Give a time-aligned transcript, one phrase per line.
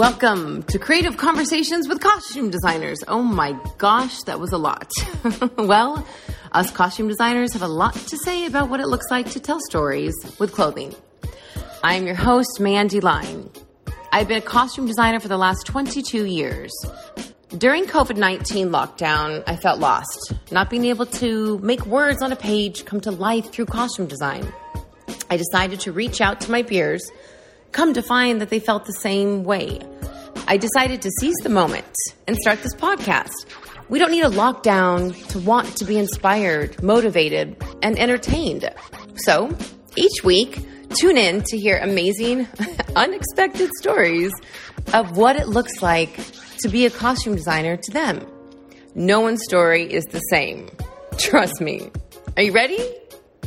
[0.00, 3.04] Welcome to Creative Conversations with Costume Designers.
[3.06, 4.90] Oh my gosh, that was a lot.
[5.58, 6.06] well,
[6.52, 9.60] us costume designers have a lot to say about what it looks like to tell
[9.68, 10.94] stories with clothing.
[11.84, 13.50] I am your host, Mandy Line.
[14.10, 16.72] I've been a costume designer for the last 22 years.
[17.50, 22.36] During COVID 19 lockdown, I felt lost, not being able to make words on a
[22.36, 24.50] page come to life through costume design.
[25.28, 27.06] I decided to reach out to my peers,
[27.72, 29.80] come to find that they felt the same way.
[30.46, 31.86] I decided to seize the moment
[32.26, 33.32] and start this podcast.
[33.88, 38.68] We don't need a lockdown to want to be inspired, motivated, and entertained.
[39.16, 39.56] So,
[39.96, 40.64] each week,
[40.98, 42.48] tune in to hear amazing,
[42.96, 44.32] unexpected stories
[44.92, 46.18] of what it looks like
[46.58, 48.26] to be a costume designer to them.
[48.94, 50.68] No one's story is the same.
[51.18, 51.90] Trust me.
[52.36, 52.78] Are you ready?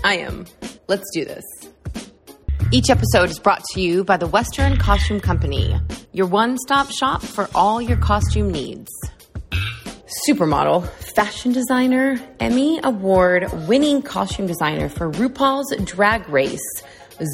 [0.03, 0.45] I am.
[0.87, 1.43] Let's do this.
[2.73, 5.79] Each episode is brought to you by the Western Costume Company,
[6.11, 8.89] your one stop shop for all your costume needs
[10.27, 16.83] supermodel, fashion designer, Emmy Award winning costume designer for RuPaul's Drag Race.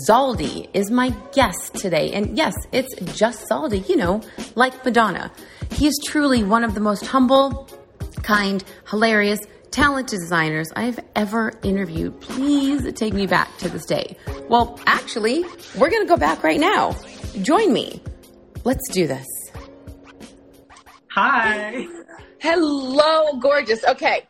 [0.07, 2.11] Zaldy is my guest today.
[2.11, 4.21] And yes, it's just Zaldy, you know,
[4.55, 5.31] like Madonna.
[5.71, 7.69] He is truly one of the most humble,
[8.23, 9.39] kind, hilarious,
[9.71, 12.19] talented designers I've ever interviewed.
[12.21, 14.17] Please take me back to this day.
[14.49, 15.43] Well, actually,
[15.77, 16.95] we're going to go back right now.
[17.41, 18.01] Join me.
[18.63, 19.25] Let's do this.
[21.11, 21.87] Hi.
[22.39, 23.83] Hello, gorgeous.
[23.85, 24.27] Okay,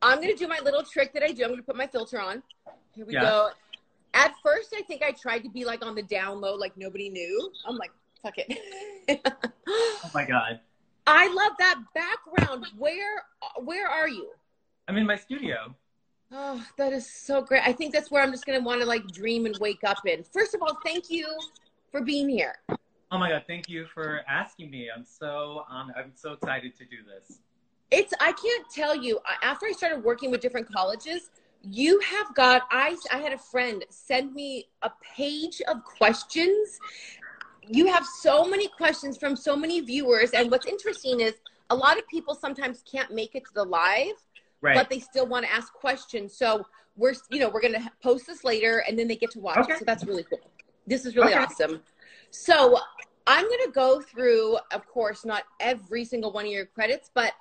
[0.00, 1.42] I'm going to do my little trick that I do.
[1.44, 2.42] I'm going to put my filter on.
[2.94, 3.22] Here we Yeah.
[3.22, 3.48] go.
[4.12, 7.10] At first, I think I tried to be like on the down low, like nobody
[7.10, 7.50] knew.
[7.66, 8.58] I'm like, fuck it.
[10.02, 10.60] Oh my god.
[11.06, 12.66] I love that background.
[12.76, 13.22] Where
[13.62, 14.30] where are you?
[14.90, 15.72] I'm in my studio.
[16.32, 17.62] Oh, that is so great.
[17.64, 19.98] I think that's where I'm just going to want to like dream and wake up
[20.04, 20.24] in.
[20.24, 21.28] First of all, thank you
[21.92, 22.56] for being here.
[23.12, 24.88] Oh my god, thank you for asking me.
[24.92, 27.38] I'm so um, I'm so excited to do this.
[27.92, 29.20] It's I can't tell you.
[29.44, 31.30] After I started working with different colleges,
[31.62, 32.62] you have got.
[32.72, 36.80] I I had a friend send me a page of questions.
[37.68, 41.34] You have so many questions from so many viewers, and what's interesting is
[41.70, 44.16] a lot of people sometimes can't make it to the live,
[44.62, 44.74] Right.
[44.74, 46.36] but they still want to ask questions.
[46.36, 46.66] So
[46.96, 49.74] we're you know we're gonna post this later, and then they get to watch Okay.
[49.74, 49.78] it.
[49.78, 50.40] So that's really cool.
[50.86, 51.44] This is really Okay.
[51.44, 51.82] awesome.
[52.30, 52.78] So
[53.26, 57.32] I'm gonna go through, of course, not every single one of your credits, but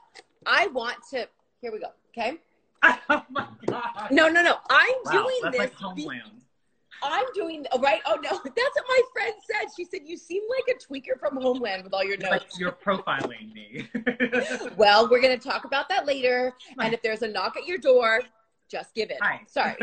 [0.46, 1.28] I want to.
[1.62, 1.88] Here we go.
[2.18, 2.38] Okay.
[3.09, 4.12] oh my god.
[4.12, 4.56] No, no, no.
[4.69, 5.59] I'm Wow, doing this.
[5.59, 5.74] like.
[7.03, 7.65] I'm doing.
[7.71, 8.01] Oh, right.
[8.05, 9.69] Oh no, that's what my friend said.
[9.75, 12.59] She said you seem like a tweaker from Homeland with all your notes.
[12.59, 13.87] you're profiling me.
[14.77, 16.53] Well, we're gonna talk about that later.
[16.79, 18.21] And if there's a knock at your door,
[18.69, 19.17] just give it.
[19.21, 19.41] Hi.
[19.47, 19.75] Sorry.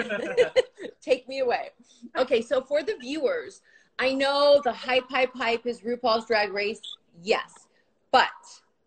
[1.01, 1.71] Take me away.
[2.17, 3.61] Okay, so for the viewers,
[3.99, 6.81] I know the hype, hype, hype is RuPaul's Drag Race.
[7.23, 7.67] Yes,
[8.13, 8.29] but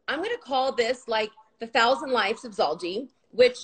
[0.08, 3.58] I'm going to call this like the Thousand Lives of Zaldy, which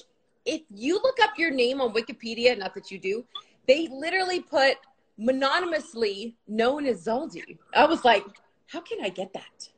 [0.45, 3.25] if you look up your name on Wikipedia, not that you do,
[3.67, 4.77] they literally put
[5.17, 7.57] mononymously known as Zaldy.
[7.73, 8.23] I was like,
[8.67, 9.69] how can I get that?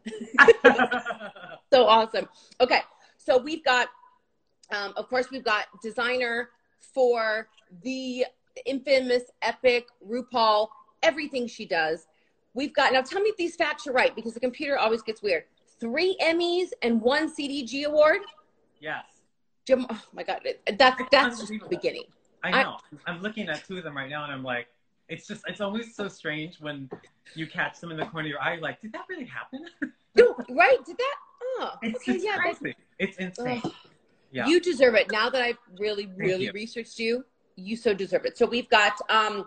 [1.71, 2.27] so awesome.
[2.61, 2.81] Okay,
[3.17, 3.89] so we've got,
[4.73, 6.49] um, of course, we've got designer
[6.79, 7.49] for
[7.83, 8.25] the
[8.65, 10.69] infamous, epic RuPaul,
[11.03, 12.07] everything she does.
[12.53, 13.01] We've got now.
[13.01, 15.43] Tell me if these facts are right because the computer always gets weird.
[15.79, 18.21] Three Emmys and one CDG award.
[18.79, 19.03] yes.
[19.65, 20.39] Jim, oh my God,
[20.77, 22.05] that's that's just the beginning.
[22.43, 22.77] I I- know.
[23.05, 24.67] I'm looking at two of them right now and I'm like,
[25.09, 26.89] it's just it's always so strange when
[27.33, 29.65] you catch them in the corner of your eye, like, did that really happen?
[30.15, 30.83] No, right?
[30.85, 31.15] Did that?
[31.59, 32.37] Oh, It's, okay, it's yeah.
[32.43, 32.75] That's.
[32.99, 33.61] It's insane.
[33.63, 33.71] Ugh.
[34.31, 34.47] Yeah.
[34.47, 35.09] You deserve it.
[35.11, 36.51] Now that I've really, really you.
[36.51, 37.23] researched you,
[37.55, 38.37] you so deserve it.
[38.37, 39.45] So we've got, um,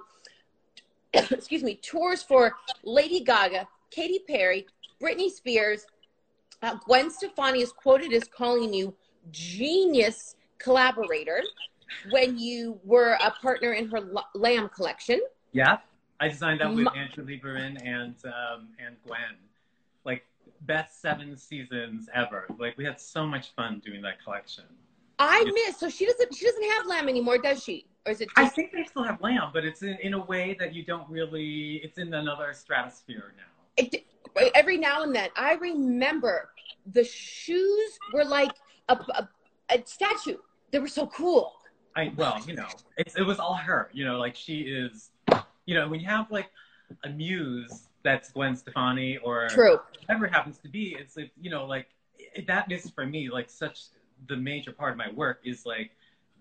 [1.12, 4.66] excuse me, tours for Lady Gaga, Katy Perry,
[5.02, 5.84] Britney Spears.
[6.62, 8.94] Uh, Gwen Stefani is quoted as calling you
[9.30, 11.42] genius collaborator
[12.10, 14.00] when you were a partner in her
[14.34, 15.20] Lamb collection.
[15.52, 15.78] Yeah,
[16.20, 19.36] I designed that with Ma- Andrea Lieberman and um, and Gwen.
[20.04, 20.24] Like
[20.62, 22.46] best seven seasons ever.
[22.58, 24.64] Like we had so much fun doing that collection.
[25.18, 25.78] I miss.
[25.78, 26.34] So she doesn't.
[26.34, 27.86] She doesn't have Lamb anymore, does she?
[28.06, 30.56] Or is it I think they still have Lamb, but it's in, in a way
[30.58, 31.76] that you don't really.
[31.84, 33.44] It's in another stratosphere now.
[33.76, 34.06] it,
[34.54, 36.50] every now and then i remember
[36.92, 38.52] the shoes were like
[38.88, 39.28] a, a,
[39.70, 40.36] a statue
[40.70, 41.54] they were so cool
[41.96, 43.90] I well, you know, it's it was all her.
[43.92, 45.10] You know, like she is.
[45.66, 46.50] You know, when you have like
[47.04, 51.50] a muse that's Gwen Stefani or true whatever it happens to be, it's like you
[51.50, 51.88] know, like
[52.18, 53.84] it, that is for me like such
[54.28, 55.92] the major part of my work is like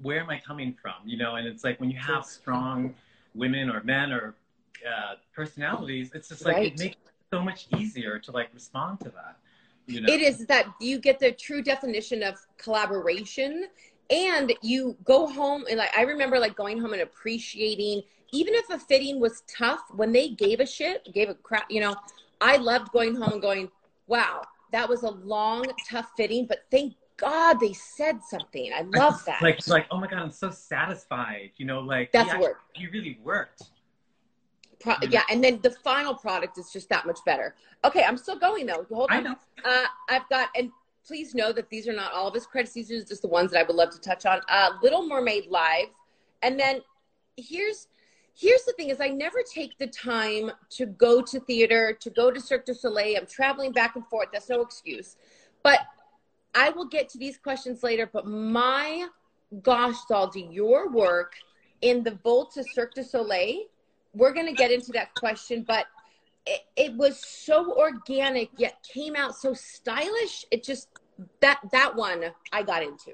[0.01, 0.93] where am I coming from?
[1.05, 2.95] You know, and it's like when you have strong
[3.35, 4.35] women or men or
[4.87, 6.73] uh, personalities, it's just like Right.
[6.73, 6.95] it makes
[7.31, 9.37] so much easier to like respond to that.
[9.87, 10.13] You know?
[10.13, 13.67] It is that you get the true definition of collaboration
[14.09, 18.69] and you go home and like I remember like going home and appreciating even if
[18.69, 21.95] a fitting was tough when they gave a shit, gave a crap, you know,
[22.41, 23.69] I loved going home and going,
[24.07, 28.71] wow, that was a long, tough fitting, but thank God they said something.
[28.75, 29.41] I love that.
[29.41, 31.51] like, it's like, oh my God, I'm so satisfied.
[31.57, 32.59] You know, like that's you work.
[32.75, 33.63] You really worked.
[34.79, 37.53] Pro- yeah, and then the final product is just that much better.
[37.83, 38.85] Okay, I'm still going though.
[38.89, 39.17] Hold on.
[39.17, 39.35] I know.
[39.65, 40.71] Uh, I've got, and
[41.05, 42.73] please know that these are not all of his credits.
[42.73, 44.41] These are just the ones that I would love to touch on.
[44.49, 45.87] Uh, Little Mermaid Live,
[46.41, 46.81] and then
[47.37, 47.87] here's
[48.33, 52.31] here's the thing: is I never take the time to go to theater, to go
[52.31, 53.17] to Cirque du Soleil.
[53.17, 54.29] I'm traveling back and forth.
[54.31, 55.17] That's no excuse,
[55.63, 55.79] but
[56.55, 58.09] I will get to these questions later.
[58.11, 59.07] But my
[59.61, 61.33] gosh, Zaldy, your work
[61.81, 63.63] in the Volta Cirque du Soleil
[64.13, 65.85] we're going to get into that question, but
[66.49, 70.45] it, it, was so organic yet came out so stylish.
[70.51, 70.87] It just
[71.41, 73.13] that that one I got into.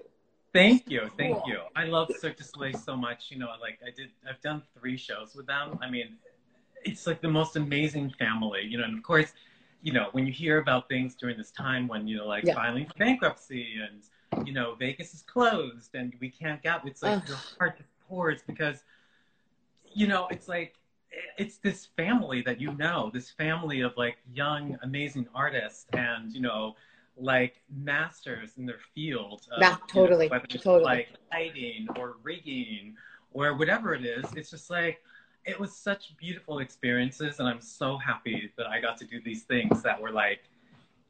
[0.54, 1.44] Thank you, thank cool.
[1.48, 1.60] you.
[1.76, 3.26] I love Cirque du Soleil so much.
[3.30, 5.78] You know, like I did, I've done three shows with them.
[5.82, 6.16] I mean,
[6.86, 8.62] it's like the most amazing family.
[8.64, 9.34] You know, and of course,
[9.82, 12.56] you know, when you hear about things during this time when you know, like yeah.
[12.56, 14.04] filing for bankruptcy and
[14.48, 16.82] you know, Vegas is closed and we can't get.
[16.86, 17.28] It's like Ugh.
[17.28, 18.84] your heart just pours because,
[19.94, 20.76] you know, it's like
[21.38, 26.42] it's this family that you know, this family of like young, amazing artists and, you
[26.42, 26.76] know,
[27.18, 29.48] like masters in their field.
[29.52, 30.26] Of, yeah, totally.
[30.26, 30.84] You know, totally.
[30.84, 32.96] like lighting or rigging
[33.34, 35.02] or whatever it is, it's just like,
[35.46, 37.40] it was such beautiful experiences.
[37.40, 40.42] And I'm so happy that I got to do these things that were like,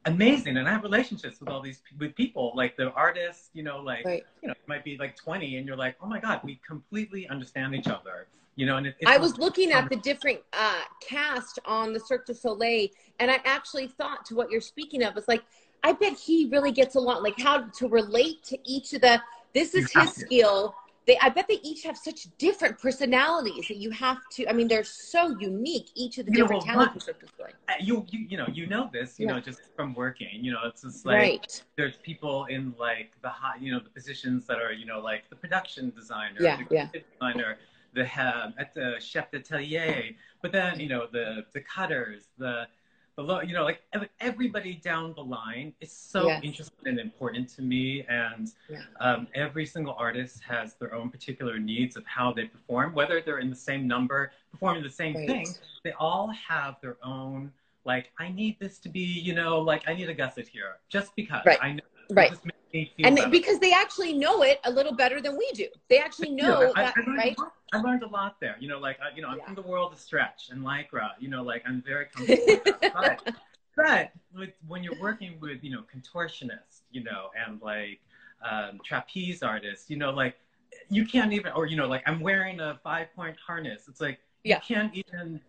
[0.06, 3.78] amazing and i have relationships with all these with people like the artists you know
[3.78, 4.24] like right.
[4.40, 7.28] you know it might be like 20 and you're like oh my god we completely
[7.28, 11.58] understand each other you know and it, i was looking at the different uh, cast
[11.64, 12.88] on the cirque du soleil
[13.18, 15.42] and i actually thought to what you're speaking of it's like
[15.82, 19.20] i bet he really gets along like how to relate to each of the
[19.54, 20.74] this is his skill
[21.06, 24.68] they i bet they each have such different personalities that you have to i mean
[24.68, 28.36] they're so unique each of the you different know, well, talents uh, you, you you
[28.36, 29.34] know you know this you yeah.
[29.34, 31.62] know just from working you know it's just like right.
[31.76, 35.28] there's people in like the high you know the positions that are you know like
[35.30, 36.88] the production designer yeah, the yeah.
[36.92, 37.58] designer
[37.94, 40.10] the uh, at the chef d'atelier
[40.42, 42.66] but then you know the the cutters the
[43.16, 43.80] below, you know, like
[44.20, 46.40] everybody down the line is so yes.
[46.44, 48.04] interesting and important to me.
[48.08, 48.82] And yeah.
[49.00, 53.38] um, every single artist has their own particular needs of how they perform, whether they're
[53.38, 55.26] in the same number, performing the same right.
[55.26, 55.46] thing.
[55.82, 57.52] They all have their own,
[57.84, 61.16] like, I need this to be, you know, like I need a gusset here, just
[61.16, 61.58] because right.
[61.62, 61.82] I know.
[62.10, 62.32] Right.
[62.74, 63.30] And better.
[63.30, 65.66] because they actually know it a little better than we do.
[65.88, 67.36] They actually know yeah, that, I, I right?
[67.72, 68.56] I learned a lot there.
[68.60, 69.46] You know, like you know, I'm yeah.
[69.46, 71.10] from the world of stretch and lycra.
[71.18, 72.78] You know, like I'm very comfortable.
[72.94, 73.34] but,
[73.76, 78.00] but with, when you're working with you know contortionists, you know, and like
[78.48, 80.36] um, trapeze artists, you know, like
[80.88, 83.84] you can't even, or you know, like I'm wearing a five point harness.
[83.88, 84.56] It's like yeah.
[84.56, 85.40] you can't even.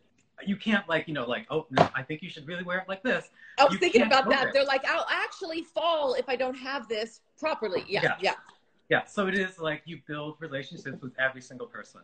[0.46, 2.88] You can't like you know like oh no I think you should really wear it
[2.88, 3.30] like this.
[3.58, 4.48] I was you thinking about that.
[4.48, 4.54] It.
[4.54, 7.84] They're like I'll actually fall if I don't have this properly.
[7.88, 8.16] Yeah, yeah.
[8.22, 8.34] yeah.
[8.90, 12.02] Yeah, so it is like you build relationships with every single person.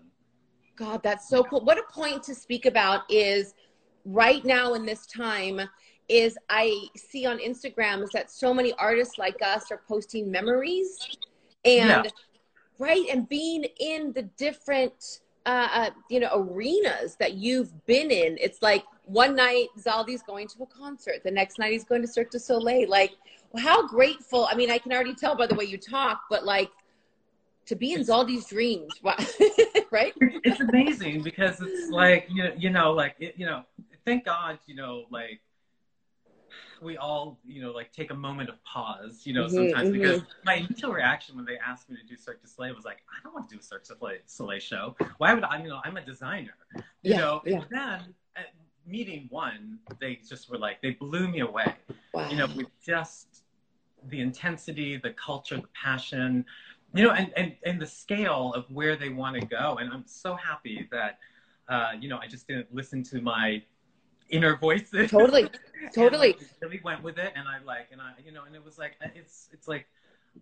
[0.75, 1.63] God, that's so cool.
[1.63, 3.53] What a point to speak about is
[4.05, 5.61] right now in this time
[6.09, 10.97] is I see on Instagram is that so many artists like us are posting memories
[11.63, 12.09] and yeah.
[12.77, 18.37] right and being in the different uh, uh, you know arenas that you've been in.
[18.39, 22.07] It's like one night Zaldy's going to a concert, the next night he's going to
[22.07, 22.89] Cirque du Soleil.
[22.89, 23.11] Like
[23.57, 24.47] how grateful.
[24.49, 26.71] I mean, I can already tell by the way you talk, but like
[27.65, 28.99] to be in Zaldy's dreams,
[29.91, 30.13] right?
[30.19, 33.63] It's amazing because it's like you you know like it, you know
[34.05, 35.41] thank God you know like
[36.83, 39.99] we all you know like take a moment of pause you know mm-hmm, sometimes mm-hmm.
[39.99, 42.97] because my initial reaction when they asked me to do Cirque du Soleil was like
[43.09, 44.95] I don't want to do a Cirque du Soleil show.
[45.17, 45.61] Why would I?
[45.61, 46.55] You know I'm a designer.
[46.75, 47.55] You yeah, know yeah.
[47.55, 48.47] and then at
[48.85, 51.73] meeting one they just were like they blew me away.
[52.13, 52.29] Wow.
[52.29, 53.43] You know with just
[54.09, 56.45] the intensity, the culture, the passion,
[56.93, 59.77] you know, and, and, and the scale of where they want to go.
[59.79, 61.19] And I'm so happy that,
[61.67, 63.63] uh, you know, I just didn't listen to my
[64.29, 65.11] inner voices.
[65.11, 65.49] Totally.
[65.93, 66.33] Totally.
[66.33, 67.33] like, really went with it.
[67.35, 69.85] And I like, and I, you know, and it was like, it's, it's like,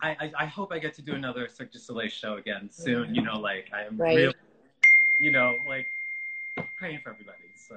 [0.02, 3.14] I, I, I hope I get to do another Cirque du Soleil show again soon.
[3.14, 4.16] You know, like I am right.
[4.16, 4.34] really,
[5.20, 5.88] you know, like
[6.78, 7.38] praying for everybody.
[7.56, 7.76] So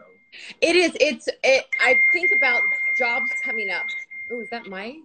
[0.61, 0.93] it is.
[1.01, 1.29] It's.
[1.43, 1.65] It.
[1.81, 2.63] I think about
[2.97, 3.85] jobs coming up.
[4.31, 4.97] Oh, is that my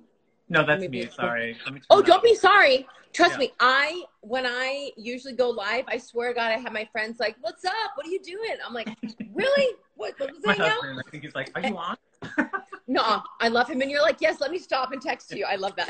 [0.49, 1.09] no, that's Maybe me.
[1.11, 1.55] Sorry.
[1.89, 2.87] Oh, don't be sorry.
[3.13, 3.39] Trust yeah.
[3.39, 3.53] me.
[3.59, 7.65] I when I usually go live, I swear God, I have my friends like, "What's
[7.65, 7.73] up?
[7.95, 8.89] What are you doing?" I'm like,
[9.33, 9.75] "Really?
[9.99, 10.17] What?
[10.17, 11.97] what was my husband, I think he's like, "Are you on?"
[12.87, 13.81] no, I love him.
[13.81, 15.45] And you're like, yes, let me stop and text you.
[15.45, 15.89] I love that.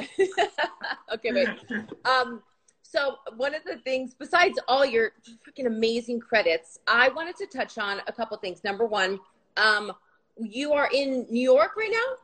[1.13, 1.47] okay, wait.
[2.05, 2.41] Um,
[2.81, 5.11] so one of the things, besides all your
[5.47, 8.63] freaking amazing credits, I wanted to touch on a couple things.
[8.63, 9.19] Number one,
[9.57, 9.91] um,
[10.39, 12.15] you are in New York right now.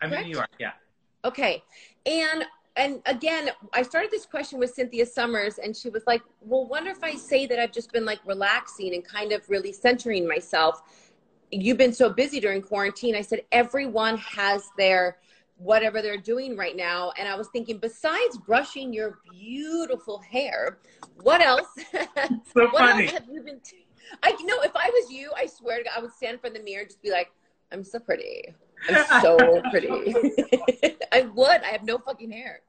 [0.00, 0.24] I'm correct?
[0.26, 0.50] in New York.
[0.60, 0.72] Yeah.
[1.24, 1.62] Okay,
[2.06, 2.44] and
[2.76, 6.90] and again, I started this question with Cynthia Summers, and she was like, "Well, wonder
[6.90, 10.82] if I say that I've just been like relaxing and kind of really centering myself."
[11.52, 13.14] You've been so busy during quarantine.
[13.14, 15.18] I said everyone has their
[15.58, 17.12] whatever they're doing right now.
[17.18, 20.78] And I was thinking, besides brushing your beautiful hair,
[21.22, 21.68] what else?
[22.54, 23.04] So what funny.
[23.04, 23.60] else have you been?
[23.60, 23.86] T-
[24.22, 26.56] I know if I was you, I swear to God, I would stand in front
[26.56, 27.30] of the mirror and just be like,
[27.70, 28.54] "I'm so pretty.
[28.88, 30.14] I'm so pretty."
[31.12, 31.62] I would.
[31.62, 32.60] I have no fucking hair.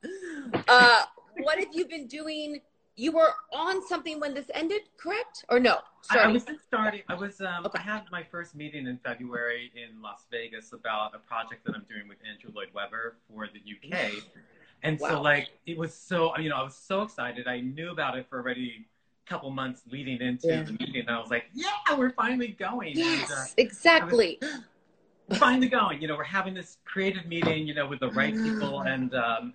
[0.67, 1.01] Uh,
[1.37, 2.61] what have you been doing?
[2.95, 5.45] You were on something when this ended, correct?
[5.49, 5.79] Or no?
[6.11, 6.33] I, I Sorry.
[6.33, 7.01] was just starting.
[7.09, 7.41] I was.
[7.41, 7.79] Um, Okay.
[7.79, 11.85] I had my first meeting in February in Las Vegas about a project that I'm
[11.89, 14.23] doing with Andrew Lloyd Webber for the UK,
[14.83, 15.09] and Wow.
[15.09, 16.37] so like it was so.
[16.37, 17.47] You know, I was so excited.
[17.47, 18.85] I knew about it for already
[19.25, 20.63] a couple months leading into Yeah.
[20.63, 24.39] the meeting, and I was like, "Yeah, we're finally going." And, uh, Yes, exactly.
[25.35, 26.01] finally going.
[26.01, 27.65] You know, we're having this creative meeting.
[27.65, 29.53] You know, with the right people, and um,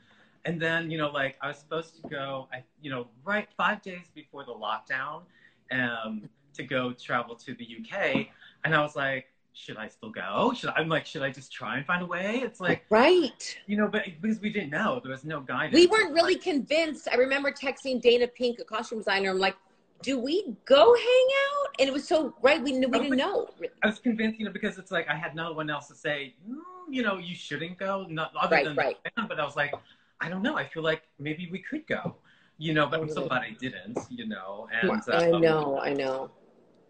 [0.48, 2.48] and then you know, like I was supposed to go.
[2.52, 5.22] I you know, right five days before the lockdown,
[5.70, 8.28] um, to go travel to the UK,
[8.64, 10.52] and I was like, should I still go?
[10.56, 12.40] Should I, I'm like, should I just try and find a way?
[12.42, 13.58] It's like Right.
[13.66, 15.74] you know, but because we didn't know, there was no guidance.
[15.74, 17.08] We weren't really convinced.
[17.12, 19.30] I remember texting Dana Pink, a costume designer.
[19.30, 19.56] I'm like,
[20.02, 21.74] do we go hang out?
[21.80, 22.62] And it was so right.
[22.62, 23.48] We knew we didn't know.
[23.82, 26.34] I was convinced, you know, because it's like I had no one else to say,
[26.48, 26.56] mm,
[26.88, 28.96] you know, you shouldn't go, not other Right, than right.
[29.28, 29.74] But I was like,
[30.20, 30.56] I don't know.
[30.56, 32.16] I feel like maybe we could go,
[32.58, 32.86] you know.
[32.86, 34.68] But I'm so glad I didn't, you know.
[34.82, 35.78] And I um, know.
[35.80, 36.30] I know.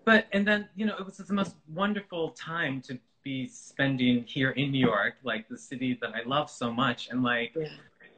[0.05, 4.51] But and then you know, it was the most wonderful time to be spending here
[4.53, 7.69] in New York, like the city that I love so much, and like Yeah.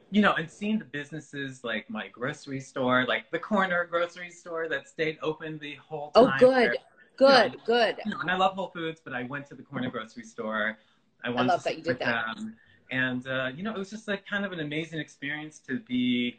[0.09, 4.67] you know, and seeing the businesses like my grocery store, like the corner grocery store
[4.69, 6.23] that stayed open the whole time.
[6.23, 6.39] Oh, time.
[6.39, 6.77] good.
[7.17, 7.53] Good.
[7.53, 7.59] Yeah.
[7.65, 7.95] Good.
[8.05, 10.77] You know, and I love Whole Foods, but I went to the corner grocery store.
[11.23, 12.35] I wanted love to that you did that.
[12.35, 12.55] them.
[12.91, 16.37] And uh, you know, it was just like kind of an amazing experience to be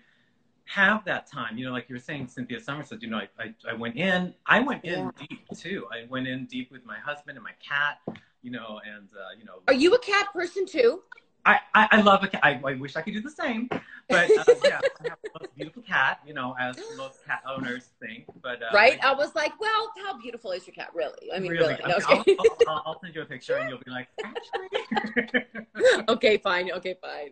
[0.67, 1.59] have that time.
[1.59, 3.97] You know, like you were saying, Cynthia Summers said, you know, I, I, I went
[3.97, 5.11] in, I went in Yeah.
[5.19, 5.87] deep too.
[5.91, 7.99] I went in deep with my husband and my cat,
[8.43, 11.03] you know, and uh, you know, Are you a cat person too?
[11.45, 12.41] I, I, I love a cat.
[12.45, 13.69] I, I wish I could do the same,
[14.09, 17.91] but uh, yeah, I have the most beautiful cat, you know, as most cat owners
[18.01, 18.27] think.
[18.41, 18.99] But uh, right?
[19.03, 21.33] I- I was like, well, how beautiful is your cat, really?
[21.35, 21.83] I mean, really, really.
[21.89, 22.37] No, I'll, okay.
[22.39, 26.05] I'll, I'll, I'll send you a picture and you'll be like, actually.
[26.09, 26.71] okay, fine.
[26.73, 27.31] Okay, fine.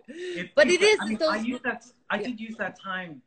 [0.56, 1.86] But it is, I, mean, those- I use that.
[2.10, 2.26] I Yeah.
[2.26, 3.22] did use that time,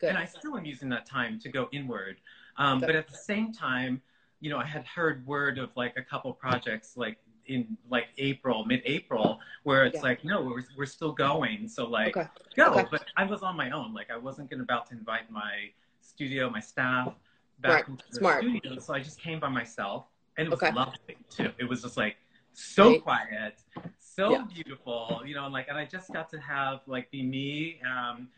[0.00, 0.10] Good.
[0.10, 2.16] and I still am using that time to go inward.
[2.58, 4.02] Um, but at the same time,
[4.40, 7.16] you know, I had heard word of like a couple projects, like
[7.50, 10.02] in like April, mid-April, where it's Yeah.
[10.08, 11.68] like, no, we're we're still going.
[11.68, 12.28] So like, Okay.
[12.56, 12.66] go.
[12.72, 12.88] Okay.
[12.90, 13.92] But I was on my own.
[13.92, 17.12] Like I wasn't gonna about to invite my studio, my staff
[17.60, 17.88] back Right.
[17.88, 18.44] into the Smart.
[18.44, 18.78] studio.
[18.78, 20.72] So I just came by myself, and it was Okay.
[20.72, 21.50] lovely too.
[21.58, 22.16] It was just like
[22.52, 23.02] so Right.
[23.02, 23.62] quiet,
[23.98, 24.44] so Yeah.
[24.54, 28.28] beautiful, you know, and like, and I just got to have like be me, um,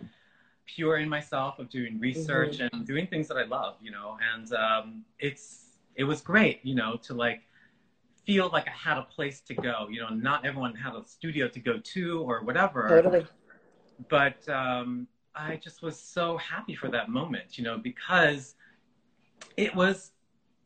[0.66, 2.76] pure in myself of doing research Mm-hmm.
[2.76, 6.74] and doing things that I love, you know, and um, it's it was great, you
[6.74, 7.42] know, to like
[8.26, 11.48] feel like I had a place to go, you know, not everyone had a studio
[11.48, 13.26] to go to or whatever Totally.
[14.08, 18.54] but um, I just was so happy for that moment, you know, because
[19.56, 20.12] it was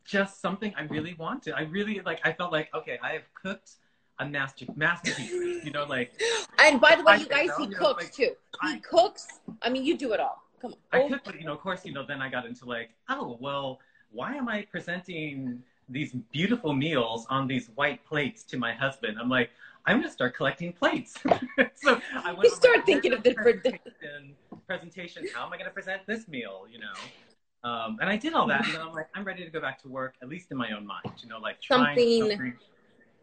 [0.05, 1.53] just something I really wanted.
[1.53, 2.21] I really like.
[2.23, 3.71] I felt like okay, I have cooked
[4.19, 5.65] a master masterpiece.
[5.65, 6.19] You know, like
[6.59, 8.31] And by the way, I you guys, he you know, cooks like, too.
[8.61, 9.27] He I- cooks.
[9.61, 10.43] I mean, you do it all.
[10.61, 10.77] Come on.
[11.01, 13.37] I cooked, but you know, of course, you know, then I got into like, oh
[13.41, 13.79] well,
[14.11, 19.17] why am I presenting these beautiful meals on these white plates to my husband?
[19.19, 19.49] I'm like.
[19.89, 21.13] I'm gonna start collecting plates.
[21.75, 24.35] so I went You start thinking of the presentation,
[24.67, 25.25] presentation.
[25.33, 26.65] How am I gonna present this meal?
[26.69, 29.49] You know, um, and I did all that, and then I'm like, I'm ready to
[29.49, 31.13] go back to work, at least in my own mind.
[31.23, 32.53] You know, like trying Something-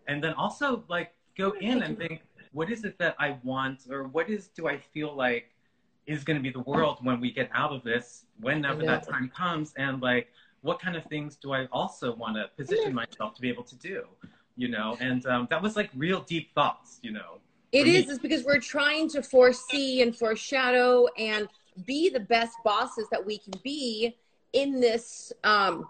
[0.09, 4.04] and then also like go in and think, what is it that I want, or
[4.04, 5.50] what is do I feel like
[6.06, 9.30] is going to be the world when we get out of this, whenever that time
[9.35, 10.28] comes, and like
[10.64, 13.76] what kind of things do I also want to position myself to be able to
[13.76, 14.04] do,
[14.56, 14.97] you know?
[14.99, 17.38] And um, that was like real deep thoughts, you know.
[17.71, 18.12] It is, me.
[18.14, 21.49] is, because we're trying to foresee and foreshadow and
[21.85, 24.16] be the best bosses that we can be
[24.54, 25.35] in this.
[25.44, 25.87] Um,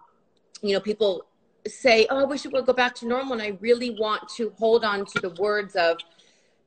[0.60, 1.24] you know, people
[1.68, 4.50] say, "Oh, I wish it would go back to normal," and I really want to
[4.58, 5.98] hold on to the words of,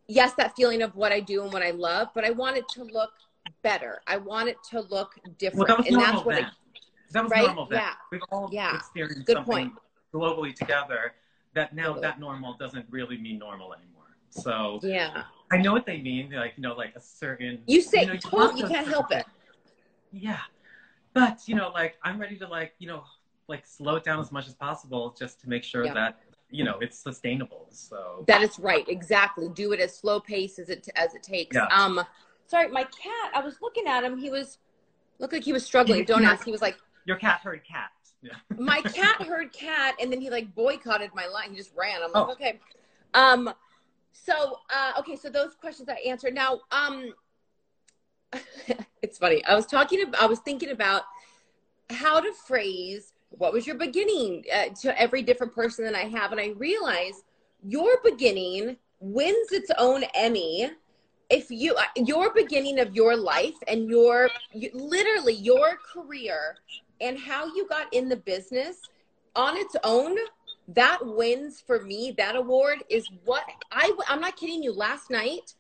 [0.08, 2.70] yes, that feeling of what I do and what I love, but I want it
[2.70, 3.12] to look
[3.64, 4.02] better.
[4.08, 6.36] I want it to look different, Well, and that's what.
[6.36, 6.52] then.
[7.12, 7.46] That was Right?
[7.46, 7.80] normal then.
[7.80, 7.94] Yeah.
[8.12, 8.76] We've all Yeah.
[8.76, 9.74] experienced Good something point.
[10.14, 11.14] globally together
[11.54, 12.02] that now Totally.
[12.02, 14.16] that normal doesn't really mean normal anymore.
[14.30, 15.24] So Yeah.
[15.52, 17.64] I know what they mean, like you know, like a certain.
[17.68, 19.26] You say know, totally, you can't help it.
[20.12, 20.42] Yeah,
[21.14, 23.04] but you know, like I'm ready to like you know,
[23.48, 25.94] like slow it down as much as possible just to make sure Yeah.
[25.94, 27.68] that you know it's sustainable.
[27.72, 28.88] So That is right.
[28.90, 29.48] Exactly.
[29.50, 31.56] Do it as slow pace as it as it takes.
[31.56, 31.68] Yeah.
[31.68, 32.04] Um,
[32.46, 33.32] sorry, my cat.
[33.34, 34.18] I was looking at him.
[34.18, 34.60] He was
[35.20, 36.04] looked like he was struggling.
[36.04, 36.44] Don't ask.
[36.46, 37.90] He was like, your cat heard cat.
[38.22, 38.34] Yeah.
[38.58, 41.52] my cat heard cat, and then he like boycotted my line.
[41.52, 42.04] He just ran.
[42.04, 42.32] I'm like, Oh.
[42.34, 42.60] okay.
[43.14, 43.52] Um,
[44.12, 46.36] so uh, okay, so those questions I answered.
[46.36, 47.14] Now, um,
[49.02, 49.44] it's funny.
[49.46, 50.02] I was talking.
[50.04, 51.04] About, I was thinking about
[51.90, 56.32] how to phrase what was your beginning uh, to every different person that I have,
[56.32, 57.24] and I realized
[57.64, 60.70] your beginning wins its own Emmy.
[61.30, 66.58] If you uh, your beginning of your life and your you, literally your career
[67.02, 68.78] and how you got in the business
[69.36, 70.16] on its own
[70.70, 75.54] that wins for me that award is what i i'm not kidding you last night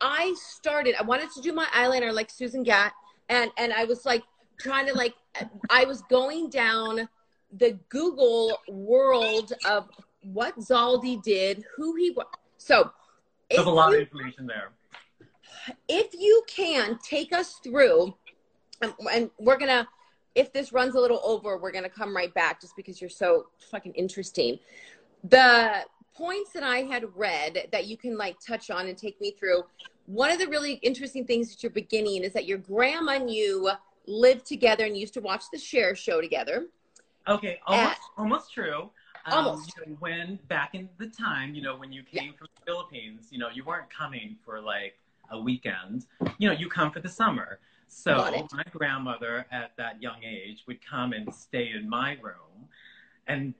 [0.00, 2.92] i started i wanted to do my eyeliner like susan gatt
[3.28, 4.22] and and i was like
[4.58, 5.14] trying to like
[5.70, 7.08] i was going down
[7.58, 9.88] the google world of
[10.22, 12.26] what zaldy did who he was
[12.58, 12.90] so
[13.50, 14.70] There's a lot you- of information there.
[15.88, 18.14] if you can take us through
[18.82, 19.88] and, and we're gonna
[20.34, 23.46] if this runs a little over we're gonna come right back just because you're so
[23.70, 24.58] fucking interesting
[25.24, 25.84] the
[26.14, 29.62] points that i had read that you can like touch on and take me through
[30.06, 33.70] one of the really interesting things at your beginning is that your grandma and you
[34.06, 36.66] lived together and used to watch the Cher show together
[37.28, 38.90] Okay, almost, almost true.
[39.26, 39.74] Um, Almost.
[39.76, 43.28] you know, when back in the time, you know, when you came from the Philippines,
[43.30, 44.98] you know, you weren't coming for like
[45.30, 46.06] a weekend.
[46.38, 47.60] You know, you come for the summer.
[47.92, 52.68] So my grandmother at that young age would come and stay in my room,
[53.26, 53.54] and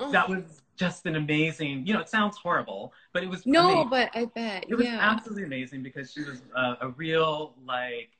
[0.00, 1.86] Oh, that was just an amazing.
[1.86, 3.88] You know, it sounds horrible, but it was no amazing.
[3.90, 8.10] but i bet It was yeah absolutely amazing because she was a, a real like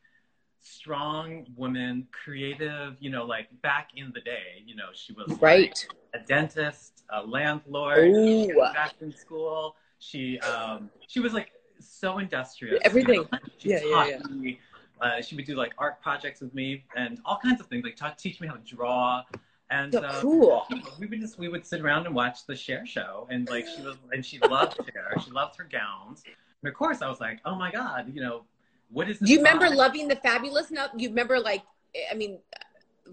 [0.60, 2.96] strong woman, creative.
[3.00, 7.04] You know, like back in the day, you know, she was like, right a dentist,
[7.10, 8.46] a landlord, Ooh.
[8.54, 9.74] was back in school.
[9.98, 12.80] She um she was like so industrious.
[12.84, 13.14] Everything.
[13.14, 13.38] You know?
[13.58, 14.34] She Yeah, yeah, yeah.
[14.34, 14.60] me.
[15.02, 17.96] Uh, she would do like art projects with me and all kinds of things, like
[17.96, 19.22] taught, teach me how to draw.
[19.70, 20.66] And so uh, cool
[20.98, 23.82] we would just we would sit around and watch the Cher show, and like she
[23.82, 25.14] was and she loved Cher.
[25.24, 28.44] She loved her gowns, and of course I was like, oh my god, you know,
[28.90, 29.26] what is this?
[29.26, 31.62] do you remember loving the fabulous no you remember like
[32.10, 32.38] i mean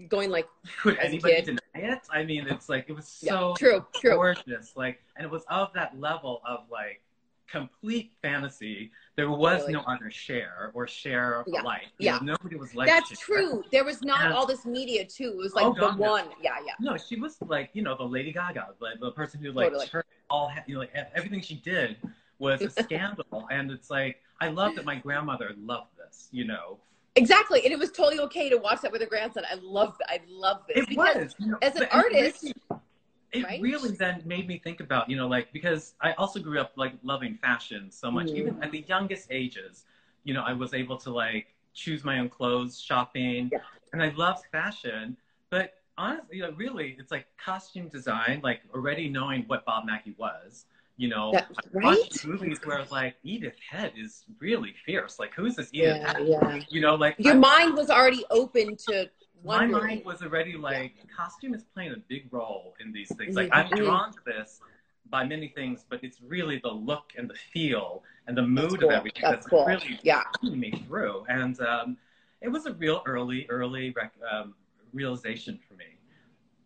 [0.08, 0.46] going like
[0.82, 2.00] Could anybody deny it?
[2.10, 4.72] I mean, it's like it was yeah, so true true gorgeous.
[4.76, 7.02] Like, and it was of that level of like
[7.50, 8.90] complete fantasy.
[9.20, 9.74] There was Really.
[9.74, 11.60] no other share or share Yeah.
[11.60, 11.88] alike.
[11.98, 12.18] Yeah.
[12.22, 13.62] Nobody was like That's true.
[13.70, 15.32] There was not And- all this media too.
[15.32, 16.10] It was oh, like Oh, the God, no.
[16.12, 16.24] one.
[16.40, 16.72] Yeah, yeah.
[16.80, 19.86] No, she was like you know the Lady Gaga, like the person who like Totally.
[19.88, 21.98] turned all you know, like everything she did
[22.38, 26.28] was a scandal, and it's like I love that my grandmother loved this.
[26.32, 26.78] You know,
[27.16, 27.62] Exactly.
[27.64, 29.44] And it was totally okay to watch that with her grandson.
[29.50, 30.84] I love I love this.
[30.84, 32.54] it because was you know, as an artist,
[33.32, 33.60] it right?
[33.60, 36.94] really then made me think about you know like because I also grew up like
[37.02, 38.36] loving fashion so much Mhm.
[38.36, 39.84] even at the youngest ages
[40.24, 43.58] you know I was able to like choose my own clothes shopping Yeah.
[43.92, 45.16] and I loved fashion
[45.50, 50.14] but honestly you know really it's like costume design like already knowing what Bob Mackie
[50.18, 50.66] was
[50.96, 52.24] you know That- right?
[52.26, 56.12] movies where I was like Edith Head is really fierce like who's this Edith yeah,
[56.18, 56.60] Head yeah.
[56.68, 59.08] you know like Your I- mind was already open to
[59.44, 63.36] my mind was already like costume is playing a big role in these things.
[63.36, 64.60] Like I'm drawn to this
[65.08, 68.90] by many things, but it's really the look and the feel and the mood cool.
[68.90, 69.66] of everything That's that's, cool.
[69.66, 70.22] really Yeah.
[70.40, 71.24] pulling me through.
[71.28, 71.96] And um,
[72.40, 74.54] it was a real early, early rec- um,
[74.92, 75.84] realization for me.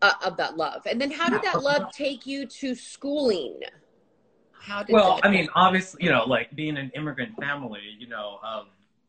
[0.03, 0.83] Uh, of that love.
[0.87, 3.61] And then how did that love take you to schooling?
[4.53, 8.39] How did Well, I mean, obviously, you know, like being an immigrant family, you know,
[8.43, 8.67] of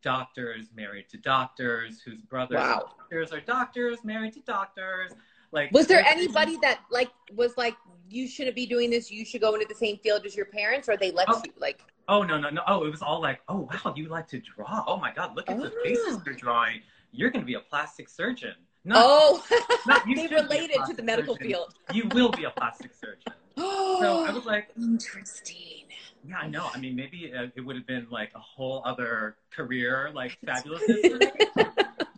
[0.09, 2.73] doctors married to doctors whose brothers Wow.
[2.73, 5.11] are doctors are doctors married to doctors.
[5.51, 7.75] Like, was there anybody that like was like
[8.09, 10.87] you shouldn't be doing this, you should go into the same field as your parents
[10.87, 11.41] or they let Oh.
[11.43, 12.61] you like Oh no no no!
[12.67, 14.83] Oh, it was all like, oh wow, you like to draw.
[14.85, 15.83] Oh my god, look at the Oh.
[15.83, 16.21] faces ah.
[16.23, 16.81] you're drawing.
[17.11, 18.53] You're going to be a plastic surgeon.
[18.83, 19.43] Not, Oh
[19.87, 21.47] not you they should be a related to the medical surgeon.
[21.47, 21.73] field.
[21.93, 23.33] You will be a plastic surgeon.
[23.57, 25.85] So I was like, Interesting.
[26.27, 26.69] Yeah, I know.
[26.73, 30.81] I mean, maybe uh, it would have been like a whole other career, like fabulous.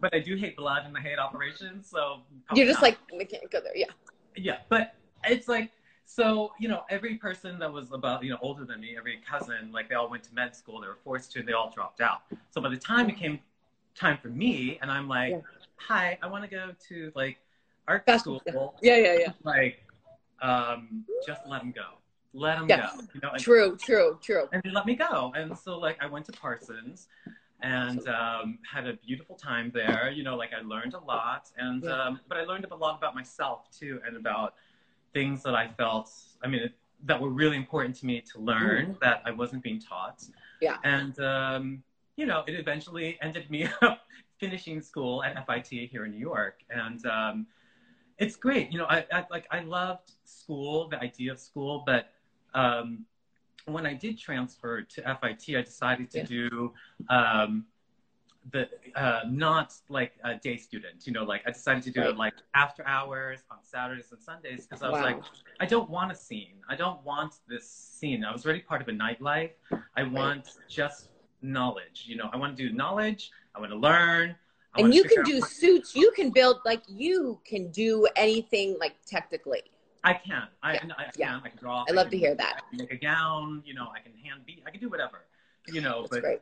[0.02, 2.22] but I do hate blood and I hate operations, so
[2.54, 2.84] You're just not.
[2.84, 3.76] like we can't go there.
[3.76, 3.86] Yeah.
[4.36, 4.94] yeah but
[5.26, 5.72] it's like
[6.06, 9.72] so you know every person that was about you know older than me every cousin
[9.72, 12.00] like they all went to med school they were forced to and they all dropped
[12.02, 13.40] out so by the time it came
[13.96, 15.40] time for me and i'm like Yeah.
[15.78, 17.40] hi i want to go to like
[17.88, 18.42] art school
[18.82, 19.32] Yeah, yeah, yeah.
[19.44, 19.84] like
[20.40, 21.88] um, just let them go.
[22.38, 22.96] Let them Yes.
[22.96, 23.04] go.
[23.16, 24.48] You know, and, True, true, true.
[24.52, 25.34] and they let me go.
[25.36, 27.08] And so like I went to Parsons
[27.62, 30.12] and um, had a beautiful time there.
[30.12, 32.04] You know, like I learned a lot, and Yeah.
[32.04, 34.54] um, but I learned a lot about myself too, and about
[35.14, 36.12] things that I felt.
[36.44, 36.70] I mean,
[37.06, 40.24] that were really important to me to learn that I wasn't being taught.
[40.62, 40.78] Yeah.
[40.84, 41.84] And um,
[42.18, 44.02] you know, it eventually ended me up
[44.38, 47.48] finishing school at FIT here in New York, and um,
[48.20, 48.72] it's great.
[48.72, 52.14] You know, I, I like I loved school, the idea of school, but
[52.54, 53.06] um,
[53.66, 56.24] when I did transfer to FIT, I decided to Yeah.
[56.26, 56.74] do
[57.10, 57.66] um,
[58.52, 61.06] the uh, not like a day student.
[61.06, 62.10] You know, like I decided to do Right.
[62.12, 65.04] it like after hours on Saturdays and Sundays because I was Wow.
[65.04, 65.24] like,
[65.60, 66.56] I don't want a scene.
[66.70, 68.24] I don't want this scene.
[68.24, 69.52] I was already part of a nightlife.
[69.98, 71.10] I want just
[71.42, 72.06] knowledge.
[72.08, 73.32] You know, I want to do knowledge.
[73.54, 74.36] I want to learn.
[74.76, 75.96] I And you can do suits.
[75.96, 79.64] You can build like you can do anything like technically.
[80.08, 80.44] I can.
[80.64, 80.80] I, Yeah.
[80.98, 81.12] I, I can.
[81.18, 81.40] Yeah.
[81.44, 81.86] I can draw.
[81.90, 82.64] I love can- to hear that.
[82.66, 83.62] I can make a gown.
[83.66, 84.64] You know, I can hand beat.
[84.66, 85.26] I can do whatever.
[85.68, 86.42] You know, That's but great.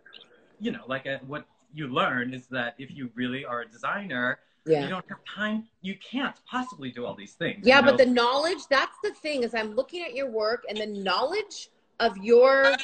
[0.60, 4.40] you know, like uh, what you learn is that if you really are a designer,
[4.68, 4.84] Yeah.
[4.84, 5.66] you don't have time.
[5.82, 7.66] You can't possibly do all these things.
[7.66, 10.78] Yeah, you but the knowledge, that's the thing is I'm looking at your work and
[10.78, 12.76] the knowledge of your uh,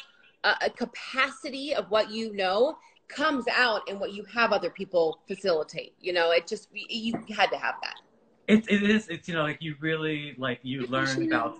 [0.43, 5.93] uh, capacity of what you know comes out in what you have other people facilitate.
[6.01, 7.97] You know, it just, you had to have that.
[8.47, 9.07] It, it is.
[9.07, 11.59] It's you know, like you really like you learn about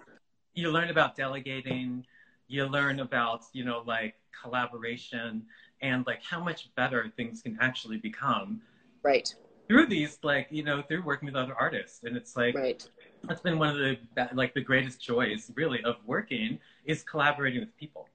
[0.54, 2.06] you learn about delegating.
[2.48, 5.44] You learn about you know like collaboration
[5.82, 8.62] and like how much better things can actually become
[9.04, 9.34] Right,
[9.67, 12.88] through these like you know through working with other artists and it's like right.
[13.24, 13.98] that's been one of the
[14.34, 18.08] like the greatest joys really of working is collaborating with people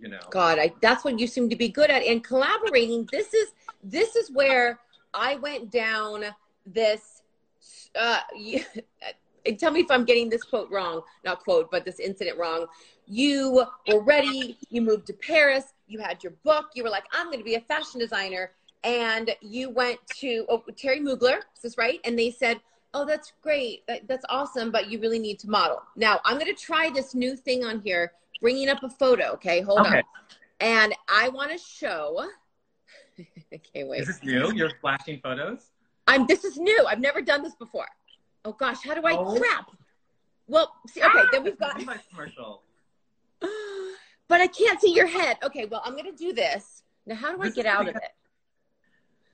[0.00, 2.02] you know God, I, that's what you seem to be good at.
[2.02, 3.52] And collaborating, this is,
[3.82, 4.78] this is where
[5.12, 6.24] I went down
[6.66, 7.19] this,
[7.98, 8.60] uh, you,
[9.58, 12.66] tell me if I'm getting this quote wrong, not quote, but this incident wrong.
[13.06, 14.58] You were ready.
[14.68, 15.64] You moved to Paris.
[15.88, 16.66] You had your book.
[16.74, 18.52] You were like, I'm going to be a fashion designer.
[18.84, 22.00] And you went to oh, Thierry Mugler, is this right?
[22.04, 22.60] And they said,
[22.92, 23.86] Oh, that's great.
[23.86, 24.72] That, that's awesome.
[24.72, 25.80] But you really need to model.
[25.96, 29.32] Now, I'm going to try this new thing on here, bringing up a photo.
[29.34, 29.60] Okay.
[29.60, 29.98] Hold Okay.
[29.98, 30.02] on.
[30.60, 32.28] And I want to show.
[33.52, 34.00] I can't wait.
[34.00, 35.69] is this new you're flashing photos
[36.10, 36.26] I'm.
[36.26, 36.84] This is new.
[36.88, 37.86] I've never done this before.
[38.44, 39.36] Oh gosh, how do I Oh.
[39.38, 39.70] crap?
[40.48, 41.78] Well, see, okay, then we've got.
[42.10, 42.62] Commercial
[44.28, 45.36] But I can't see your head.
[45.42, 46.82] Okay, well, I'm gonna do this.
[47.06, 48.02] Now, how do I This get out of it?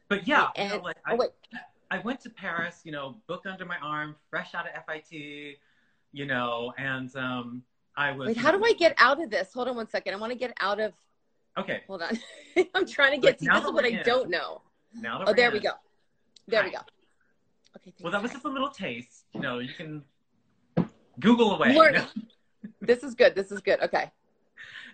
[0.09, 1.31] but yeah you know, like I, oh wait,
[1.91, 5.59] I went to Paris, you know, book under my arm, fresh out of FIT,
[6.13, 7.63] you know, and um,
[7.97, 8.29] I was.
[8.29, 8.37] wait.
[8.37, 9.53] How do I get out of this?
[9.55, 10.15] Hold on one second.
[10.15, 10.93] I want to get out of.
[11.59, 12.19] Okay, Hold on.
[12.75, 13.33] I'm trying to get.
[13.33, 14.03] Like, See, this is what we're I in.
[14.05, 14.61] don't know.
[14.95, 15.71] now Oh, there in- we go.
[16.49, 16.79] There we go.
[17.77, 17.93] Okay.
[18.03, 19.25] Well, that was just a little taste.
[19.35, 20.03] You know, you can
[21.21, 21.75] Google away.
[21.75, 22.01] You?
[22.81, 23.35] This is good.
[23.37, 23.81] This is good.
[23.81, 24.11] Okay.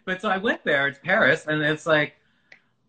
[0.04, 2.14] But so I went there to Paris, and it's like,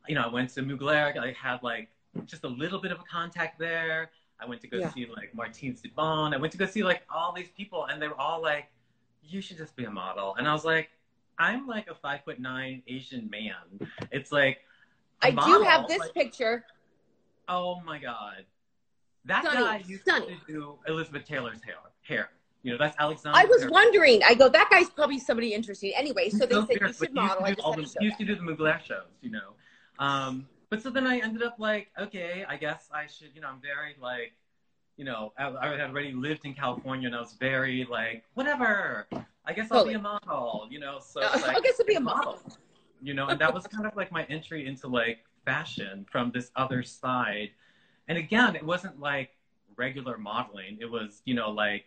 [0.09, 1.17] you know, I went to Mugler.
[1.17, 1.89] I had like
[2.25, 4.11] just a little bit of a contact there.
[4.41, 4.91] I went to go Yeah.
[4.91, 6.33] see like Martine Sitbon.
[6.33, 8.65] I went to go see like all these people, and they were all like,
[9.23, 10.89] "You should just be a model." And I was like,
[11.39, 13.87] "I'm like a five foot nine Asian man.
[14.11, 14.59] It's like
[15.21, 16.65] I do have this like, picture.
[17.47, 18.45] oh my god,
[19.25, 20.39] that Stunning, guy used stunning.
[20.47, 21.75] to do Elizabeth Taylor's hair.
[22.05, 22.29] Hair,
[22.63, 23.39] you know, that's Alexander.
[23.39, 23.71] I was Taylor.
[23.71, 24.21] wondering.
[24.23, 25.93] I go, that guy's probably somebody interesting.
[25.95, 27.45] Anyway, so they said you should he used model.
[27.45, 29.53] to do all the- used to do the Mugler shows, you know.
[29.99, 33.47] Um, but so then I ended up like, okay, I guess I should, you know,
[33.47, 34.33] I'm very like,
[34.97, 39.07] you know, I, I had already lived in California and I was very like, whatever.
[39.45, 39.93] I guess I'll Totally.
[39.93, 40.99] be a model, you know.
[40.99, 42.39] So Uh, like, I guess I'll be a model.
[43.01, 46.51] you know, and that was kind of like my entry into like fashion from this
[46.55, 47.49] other side.
[48.07, 49.31] And again, it wasn't like
[49.77, 50.77] regular modeling.
[50.79, 51.85] It was, you know, like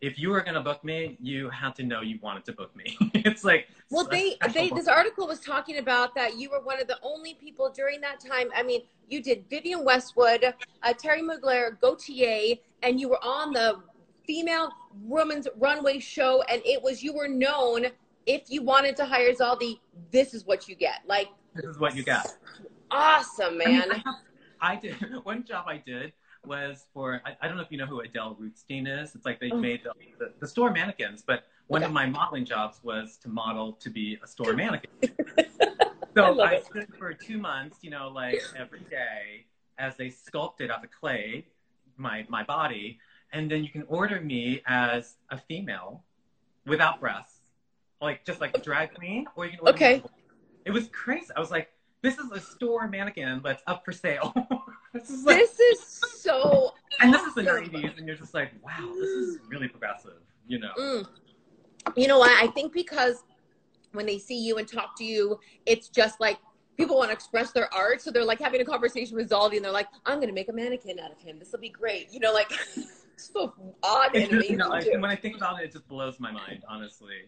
[0.00, 2.74] if you were going to book me, you had to know you wanted to book
[2.76, 2.96] me.
[3.14, 4.78] it's like, Well, they, they book.
[4.78, 8.20] this article was talking about that you were one of the only people during that
[8.20, 8.48] time.
[8.54, 10.44] I mean, you did Vivienne Westwood,
[10.82, 13.80] uh, Thierry Mugler, Gaultier, and you were on the
[14.26, 14.70] female
[15.02, 17.86] women's runway show, and it was you were known.
[18.26, 19.78] If you wanted to hire Zaldy,
[20.10, 21.02] this is what you get.
[21.06, 22.26] Like this is what you got.
[22.90, 23.92] awesome, I, mean, man.
[23.92, 24.14] I, have-
[24.60, 26.12] I did one job I did
[26.44, 29.14] was for I, I don't know if you know who Adel Rootstein is.
[29.14, 29.60] It's like they Oh.
[29.60, 31.86] made the, the, the store mannequins, but one Okay.
[31.86, 34.90] of my modeling jobs was to model to be a store mannequin.
[36.16, 36.64] So I, it.
[36.64, 39.46] stood for two months, you know, like every day
[39.78, 41.46] as they sculpted out of clay
[41.96, 42.98] my my body,
[43.32, 46.04] and then you can order me as a female
[46.66, 47.40] without breasts,
[48.00, 50.02] like just like a drag queen, or you can order Okay.
[50.64, 51.28] It was crazy.
[51.36, 51.68] I was like,
[52.02, 54.34] this is a store mannequin that's up for sale.
[54.92, 55.80] this is like, This is
[56.20, 56.74] so.
[57.00, 60.58] and this is the 90s, and you're just like, wow, this is really progressive, you
[60.58, 60.72] know?
[60.78, 61.06] Mm.
[61.96, 62.30] You know what?
[62.42, 63.22] I think because
[63.92, 66.38] when they see you and talk to you, it's just like
[66.76, 68.02] people want to express their art.
[68.02, 70.48] So they're like having a conversation with Zaldy and they're like, I'm going to make
[70.48, 71.38] a mannequin out of him.
[71.38, 72.12] This will be great.
[72.12, 72.52] You know, like
[73.16, 74.60] so odd and amazing.
[74.60, 77.26] I, when I think about it, it just blows my mind, honestly.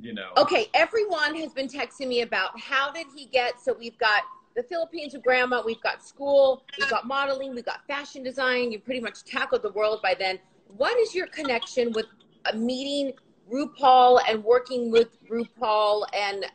[0.00, 0.30] You know.
[0.36, 3.60] Okay, everyone has been texting me about how did he get.
[3.60, 4.22] So we've got
[4.56, 8.72] the Philippines with grandma, we've got school, we've got modeling, we've got fashion design.
[8.72, 10.38] You've pretty much tackled the world by then.
[10.76, 12.06] What is your connection with
[12.46, 13.12] uh, meeting
[13.52, 16.46] RuPaul and working with RuPaul and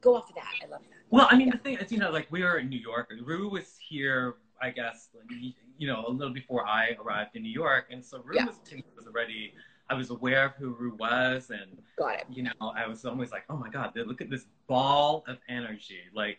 [0.00, 0.52] go off of that?
[0.62, 0.96] I love that.
[1.10, 3.12] Well, I mean, the thing is, you know, like we were in New York.
[3.22, 7.52] Ru was here, I guess, like, you know, a little before I arrived in New
[7.52, 8.46] York, and so Ru Yeah.
[8.46, 8.60] was,
[8.96, 9.54] was already.
[9.90, 12.26] I was aware of who Ru was, and Got it.
[12.30, 16.02] you know, I was always like, oh my god, look at this ball of energy.
[16.14, 16.38] Like,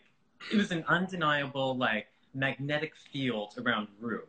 [0.50, 4.22] it was an undeniable, like, magnetic field around Ru.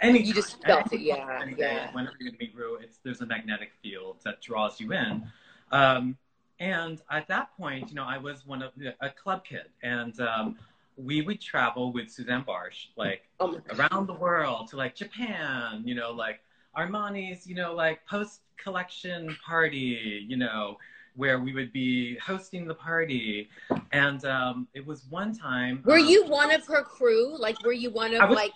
[0.00, 1.92] Any You just felt it, yeah, yeah.
[1.92, 5.30] Whenever you're gonna meet Ru, it's there's a magnetic field that draws you in.
[5.70, 6.16] Um,
[6.58, 10.18] and at that point, you know, I was one of the, a club kid, and
[10.20, 10.58] um,
[10.96, 15.94] we would travel with Susanne Bartsch, like Oh around the world to like Japan, you
[15.94, 16.40] know, like
[16.76, 20.76] Armani's, you know, like post collection party, you know,
[21.16, 23.48] where we would be hosting the party.
[23.92, 25.82] And um, it was one time.
[25.84, 27.36] Were um, you one of her crew?
[27.38, 28.52] Like, were you one of was- like?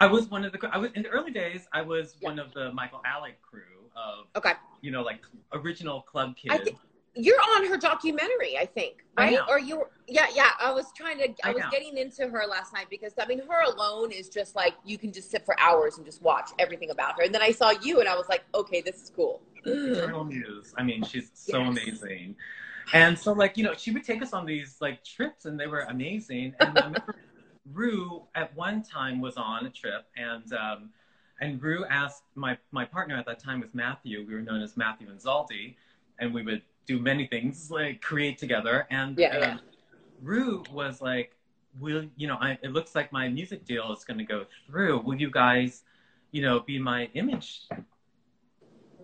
[0.00, 0.68] I was one of the.
[0.72, 1.68] I was in the early days.
[1.72, 2.30] I was Yeah.
[2.30, 5.20] one of the Michael Alig crew of, Okay, you know, like
[5.52, 6.70] original club kids.
[7.14, 9.32] Think- you're on her documentary, I think, I right?
[9.34, 9.44] know.
[9.48, 9.84] Or you?
[10.08, 10.50] Yeah, yeah.
[10.60, 11.28] I was trying to.
[11.44, 11.70] I, I was know.
[11.70, 15.12] getting into her last night because I mean, her alone is just like you can
[15.12, 17.24] just sit for hours and just watch everything about her.
[17.24, 19.42] And then I saw you, and I was like, okay, this is cool.
[19.64, 20.74] Eternal Muse.
[20.76, 21.68] I mean, she's so Yes.
[21.70, 22.34] amazing.
[22.94, 25.66] And so, like, you know, she would take us on these like trips, and they
[25.66, 26.54] were amazing.
[26.60, 27.14] And I remember
[27.72, 30.90] Ru at one time was on a trip, and um,
[31.40, 34.24] and Ru asked my my partner at that time was Matthew.
[34.26, 35.76] We were known as Matthew and Zaldy,
[36.18, 38.86] and we would do many things like create together.
[38.90, 39.58] And Yeah, um, yeah.
[40.22, 41.34] Ru was like,
[41.80, 42.36] "Will you know?
[42.40, 45.00] I, it looks like my music deal is going to go through.
[45.00, 45.82] Will you guys,
[46.30, 47.62] you know, be my image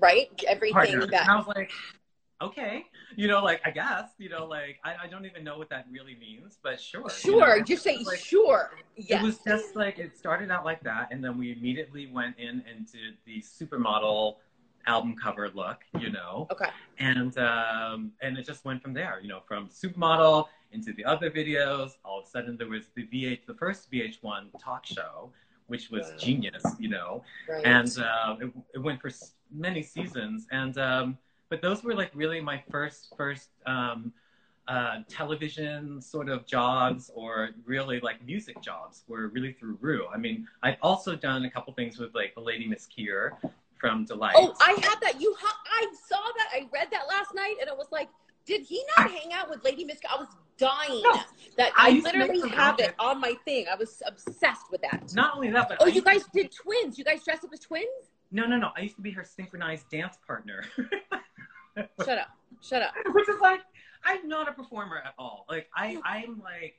[0.01, 0.29] Right?
[0.47, 1.07] Everything partner.
[1.07, 1.23] that.
[1.23, 1.73] And I was like,
[2.41, 2.87] okay,
[3.17, 5.87] you know, like I guess, you know, like I, I don't even know what that
[5.91, 7.03] really means, but sure.
[7.03, 7.65] you Sure, know.
[7.65, 8.71] just say Like, sure.
[8.97, 9.21] Yes.
[9.21, 12.63] It was just like it started out like that, and then we immediately went in
[12.69, 14.37] and did the supermodel
[14.89, 16.71] album cover look, you know, okay.
[16.99, 21.31] and um, and it just went from there, you know, from supermodel into the other
[21.31, 21.91] videos.
[22.05, 25.31] All of a sudden, there was the VH, the first VH1 talk show,
[25.69, 27.65] which was genius, you know Right.
[27.65, 29.11] and uh, it, it went for
[29.51, 31.19] many seasons and um,
[31.51, 34.13] but those were like really my first first um,
[34.69, 40.07] uh, television sort of jobs or really like music jobs were really through Ru.
[40.15, 43.31] I mean, I've also done a couple things with like the Lady Miss Kier
[43.81, 44.35] from Deee-Lite.
[44.37, 45.21] Oh, I had that.
[45.21, 46.49] You, hu- I saw that.
[46.53, 48.09] I read that last night, and it was like,
[48.45, 49.99] did he not hang out with Lady Miss?
[50.11, 51.03] I was dying.
[51.03, 51.21] No.
[51.57, 53.67] that I I, used to make literally have it on my thing.
[53.71, 55.13] I was obsessed with that.
[55.15, 56.99] Not only that, but Oh, I you guys did twins.
[56.99, 58.11] You guys dressed up as twins?
[58.31, 58.71] No, no, no.
[58.77, 60.65] I used to be her synchronized dance partner.
[62.05, 62.29] Shut up.
[62.63, 62.93] Shut up.
[63.13, 63.61] which is like
[64.05, 65.47] I'm not a performer at all.
[65.49, 66.75] Like I I'm like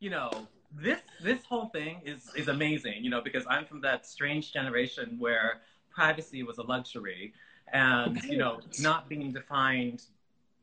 [0.00, 0.30] you know
[0.72, 3.04] this this whole thing is is amazing.
[3.04, 5.60] You know because I'm from that strange generation where
[5.98, 7.32] privacy was a luxury,
[7.72, 10.02] and you know not being defined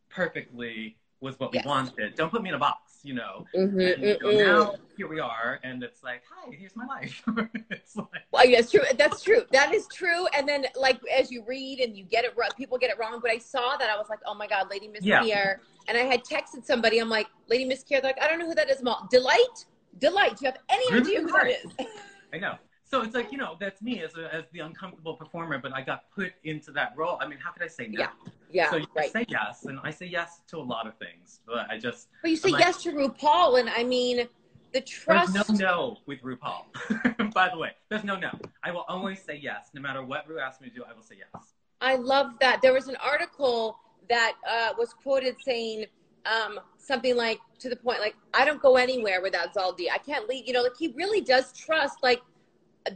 [0.09, 1.63] perfectly was what Yes.
[1.63, 2.15] we wanted.
[2.15, 2.99] Don't put me in a box.
[3.03, 3.45] You know.
[3.55, 7.23] Mm-hmm, And now here we are, and it's like, hi, here's my life.
[7.71, 8.81] it's like, Well, yeah, it's true.
[8.95, 9.41] That's true.
[9.51, 10.27] That is true.
[10.37, 13.19] And then, like, as you read and you get it wrong, people get it wrong.
[13.19, 13.89] But I saw that.
[13.89, 15.23] I was like, oh my God, Lady Miss Yeah.
[15.23, 15.61] Pierre.
[15.87, 16.99] And I had texted somebody.
[16.99, 18.01] I'm like, Lady Miss Pierre.
[18.01, 18.83] They're like, I don't know who that is.
[18.85, 19.65] I'm Deee-Lite?
[19.97, 20.37] Deee-Lite.
[20.37, 21.87] Do you have any idea who that is?
[22.31, 22.53] I know.
[22.91, 25.81] So it's like, you know, that's me as, a, as the uncomfortable performer, but I
[25.81, 27.17] got put into that role.
[27.21, 28.01] I mean, how could I say no?
[28.01, 28.09] Yeah.
[28.51, 29.09] Yeah, so you right.
[29.09, 32.31] say yes, and I say yes to a lot of things, but I just, But
[32.31, 34.27] you say like- yes to RuPaul, and I mean,
[34.73, 35.33] the trust.
[35.33, 37.33] there's no no with RuPaul.
[37.33, 38.29] By the way, there's no no.
[38.61, 39.69] I will always say yes.
[39.73, 41.53] No matter what Ru asks me to do, I will say yes.
[41.79, 42.61] I love that.
[42.61, 43.77] There was an article
[44.09, 45.85] that uh, was quoted saying
[46.25, 49.85] um, something like, to the point, like, I don't go anywhere without Zaldy.
[49.89, 50.45] I can't leave.
[50.45, 52.21] You know, like, he really does trust, like,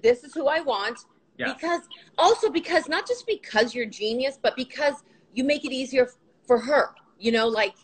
[0.01, 0.99] this is who I want.
[1.37, 1.53] Yeah.
[1.53, 1.81] Because,
[2.17, 6.09] also because, not just because you're genius, but because you make it easier
[6.47, 7.75] for her, you know, like,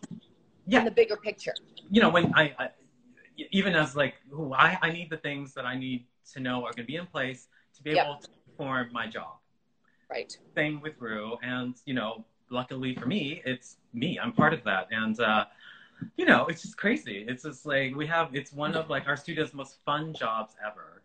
[0.67, 0.79] Yeah.
[0.79, 1.53] in the bigger picture.
[1.89, 2.69] You know, when I, I
[3.51, 6.71] even as like, who I, I need the things that I need to know are
[6.71, 8.05] going to be in place to be Yep.
[8.05, 9.37] able to perform my job.
[10.09, 10.37] Right.
[10.55, 14.19] Same with Ru, and you know, luckily for me, it's me.
[14.21, 15.45] I'm part of that, and uh,
[16.17, 17.25] you know, it's just crazy.
[17.27, 18.35] It's just like we have.
[18.35, 21.00] It's one of like our studio's most fun jobs ever.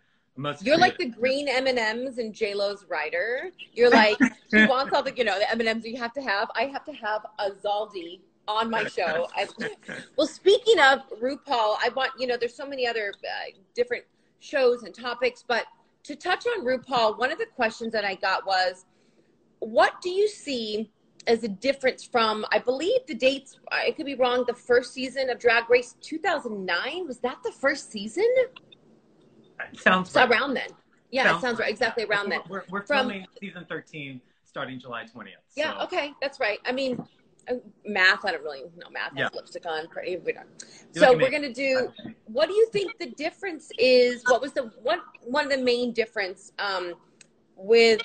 [0.62, 3.50] You're like the green M and M's in J Lo's writer.
[3.72, 4.18] You're like
[4.50, 6.50] she wants all the you know the M and M's you have to have.
[6.54, 9.28] I have to have a Zaldy on my show.
[9.34, 9.48] I,
[10.16, 14.04] well, speaking of RuPaul, I want you know there's so many other uh, different
[14.40, 15.64] shows and topics, but
[16.04, 18.84] to touch on RuPaul, one of the questions that I got was,
[19.58, 20.90] what do you see
[21.26, 22.44] as a difference from?
[22.52, 23.58] I believe the dates.
[23.72, 24.44] I could be wrong.
[24.46, 28.28] The first season of Drag Race 2009 was that the first season?
[29.76, 30.30] Sounds So right.
[30.30, 30.68] around then.
[31.10, 31.70] Yeah, it sounds right.
[31.70, 32.40] Exactly around then.
[32.48, 35.32] We're, we're From- filming season 13 starting July 20th.
[35.56, 36.58] Yeah, so- okay, that's right.
[36.64, 37.02] I mean,
[37.48, 39.12] uh, math, I don't really know math.
[39.14, 39.28] Yeah.
[39.32, 39.86] Lipstick on.
[40.24, 40.46] We don't.
[40.92, 41.92] So we're gonna do.
[42.26, 44.22] What do you think the difference is?
[44.26, 46.94] What was the one one of the main difference um,
[47.54, 48.02] with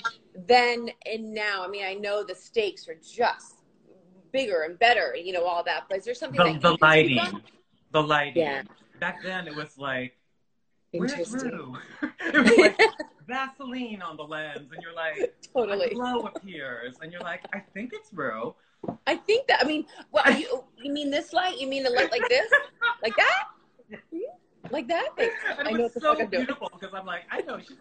[0.48, 1.64] then and now?
[1.66, 3.56] I mean, I know the stakes are just
[4.32, 5.16] bigger and better.
[5.16, 7.42] You know all that, but is there something The, the lighting.
[7.92, 8.44] The lighting.
[8.44, 8.62] Yeah.
[9.00, 10.16] Back then it was like,
[10.94, 11.76] Interesting.
[12.20, 12.80] It was like
[13.28, 15.90] Vaseline on the lens, and you're like, totally.
[15.94, 18.54] glow appears, and you're like, I think it's Ru.
[19.08, 19.62] I think that.
[19.64, 21.60] I mean, well, you you mean this light?
[21.60, 22.50] You mean the light like this,
[23.04, 23.44] like that,
[24.12, 24.20] Hmm?
[24.72, 25.10] like that?
[25.60, 26.46] And I know was the so fuck I'm doing.
[26.46, 27.78] beautiful because I'm like, I know she's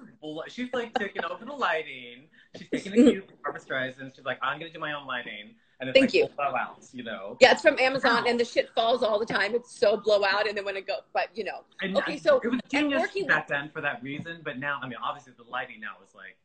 [0.52, 2.28] she's like taking over the lighting.
[2.56, 3.08] She's taking Mm-hmm.
[3.08, 4.14] a cute Barbra Streisand.
[4.14, 6.28] She's like, I'm gonna do my own lighting, and it's Thank like you.
[6.38, 7.36] blowouts, you know.
[7.40, 9.54] Yeah, it's from Amazon, and the shit falls all the time.
[9.54, 12.48] It's so blowout, and then when it goes, but you know, And Okay, so- it
[12.48, 15.80] was genius working back then for that reason, but now, I mean, obviously the lighting
[15.80, 16.36] now is like,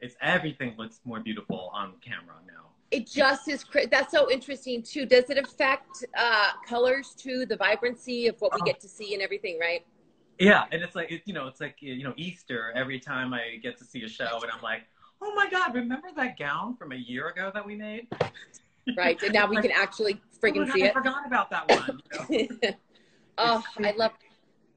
[0.00, 2.52] it's everything looks more beautiful on camera now.
[2.90, 3.64] it just is.
[3.90, 5.06] That's so interesting too.
[5.06, 7.46] Does it affect uh, colors too?
[7.46, 8.64] The vibrancy of what we Oh.
[8.66, 9.86] get to see and everything, right?
[10.38, 13.56] Yeah, and it's like, it, you know, it's like, you know, Easter every time I
[13.62, 14.82] get to see a show, and I'm like,
[15.22, 18.08] oh my God, remember that gown from a year ago that we made?
[18.96, 20.92] Right, and now we can actually Oh my friggin' God, see I it.
[20.94, 22.00] forgot about that one.
[22.28, 22.70] you know?
[23.38, 24.12] oh, I love.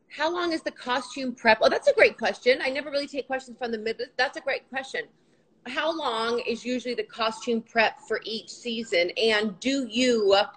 [0.10, 1.58] How long is the costume prep?
[1.62, 2.60] Oh, that's a great question.
[2.63, 4.02] I never really take questions from the mid.
[4.18, 5.02] That's a great question.
[5.68, 9.10] How long is usually the costume prep for each season?
[9.18, 10.48] And do you, uh,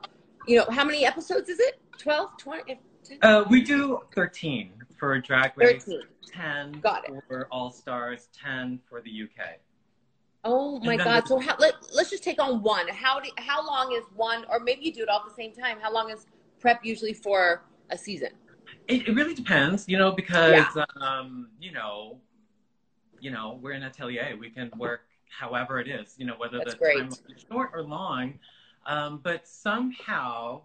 [0.47, 1.81] you know, how many episodes is it?
[1.97, 2.81] 12, 20?
[3.23, 6.03] Uh, we do 13 for Drag Race, 13.
[6.27, 7.15] 10 Got it.
[7.27, 9.59] for All Stars, 10 for the UK.
[10.49, 11.25] Oh my God!
[11.25, 12.89] the- So how, let, let's just take on one.
[12.89, 15.53] How do, how long is one, or maybe you do it all at the same
[15.53, 15.79] time?
[15.81, 16.27] How long is
[16.59, 18.31] prep usually for a season?
[18.87, 22.21] It, it really depends, you know, because um, you know,
[23.21, 24.37] you know, we're in atelier.
[24.41, 26.99] We can work however it is, you know, whether That's the great.
[26.99, 28.39] time is short or long.
[28.87, 30.63] Um, but somehow,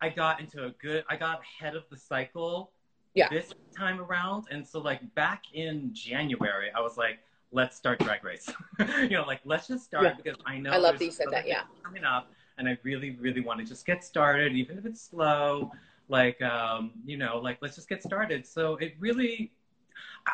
[0.00, 1.04] I got into a good.
[1.10, 2.72] I got ahead of the cycle.
[3.12, 3.28] Yeah.
[3.28, 7.20] This time around, and so like back in January, I was like,
[7.54, 8.50] let's start Drag Race.
[8.78, 10.14] you know, like let's just start Yeah.
[10.22, 11.62] because I know I love that you said that, yeah.
[11.82, 15.72] coming up, and I really, really want to just get started, even if it's slow
[16.08, 19.52] like um you know like let's just get started so it really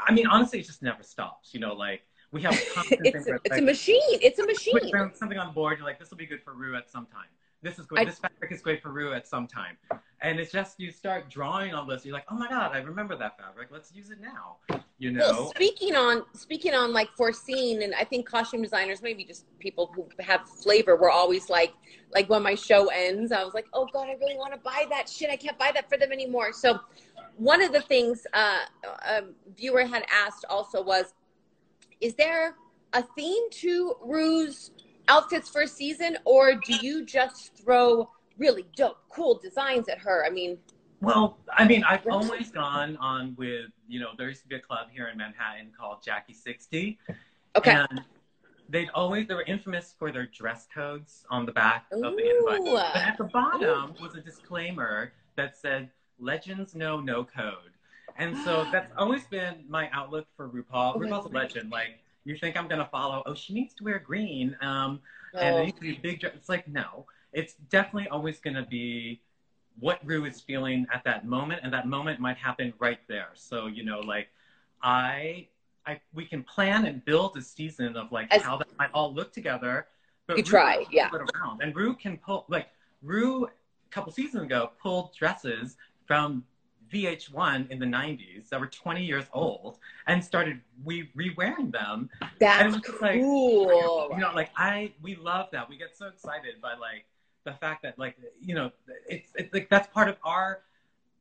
[0.07, 2.03] i mean honestly it just never stops you know like
[2.33, 2.53] we have
[2.91, 4.01] It's a, it's like, a machine.
[4.23, 4.79] It's a machine.
[4.93, 7.27] put something on board you're like this will be good for Ru at some time
[7.63, 9.77] this is great I- this fabric is great for Ru at some time
[10.23, 13.17] and it's just you start drawing on this you're like oh my god i remember
[13.17, 14.57] that fabric let's use it now
[14.99, 19.25] you know Well, speaking on speaking on like foreseen, and I think costume designers, maybe
[19.25, 21.73] just people who have flavor, were always like,
[22.15, 24.85] like when my show ends, I was like, oh god, I really want to buy
[24.91, 25.31] that shit.
[25.31, 26.53] I can't buy that for them anymore.
[26.53, 26.81] So,
[27.37, 28.59] one of the things uh,
[29.07, 29.23] a
[29.57, 31.15] viewer had asked also was,
[32.01, 32.57] is there
[32.93, 34.73] a theme to Ru's
[35.11, 40.25] outfits for a season, or do you just throw really dope, cool designs at her?
[40.25, 40.57] I mean,
[41.03, 44.61] Well, I mean, I've always gone on with, you know, there used to be a
[44.61, 46.99] club here in Manhattan called Jackie 60.
[47.57, 48.03] okay, And
[48.69, 52.65] they'd always, they were infamous for their dress codes on the back of the invite.
[52.65, 57.73] But at the bottom was a disclaimer that said, Legends know no code.
[58.19, 60.93] And so that's always been my outlook for RuPaul.
[60.95, 61.71] Oh RuPaul's a legend.
[61.71, 64.57] Like, you think I'm going to follow, oh, she needs to wear green.
[64.61, 65.01] Um,
[65.35, 65.59] and Oh.
[65.61, 66.33] it needs to be a big dress.
[66.35, 69.21] It's like, no, it's definitely always going to be
[69.79, 73.29] what Ru is feeling at that moment, and that moment might happen right there.
[73.35, 74.29] So, you know, like,
[74.83, 75.47] I,
[75.87, 79.15] I, we can plan and build a season of like As- how that might all
[79.15, 79.87] look together.
[80.27, 81.11] But You Ru try, yeah.
[81.13, 82.69] around, and Ru can pull like
[83.03, 83.49] Ru a
[83.91, 85.77] couple seasons ago pulled dresses
[86.07, 86.45] from
[86.91, 92.09] VH1 in the 90s that were 20 years old and started we re-wearing them
[92.41, 94.09] that's it like, cool.
[94.13, 97.05] you know like i we love that we get so excited by like
[97.45, 98.71] the fact that like you know
[99.09, 100.61] it's it's like that's part of our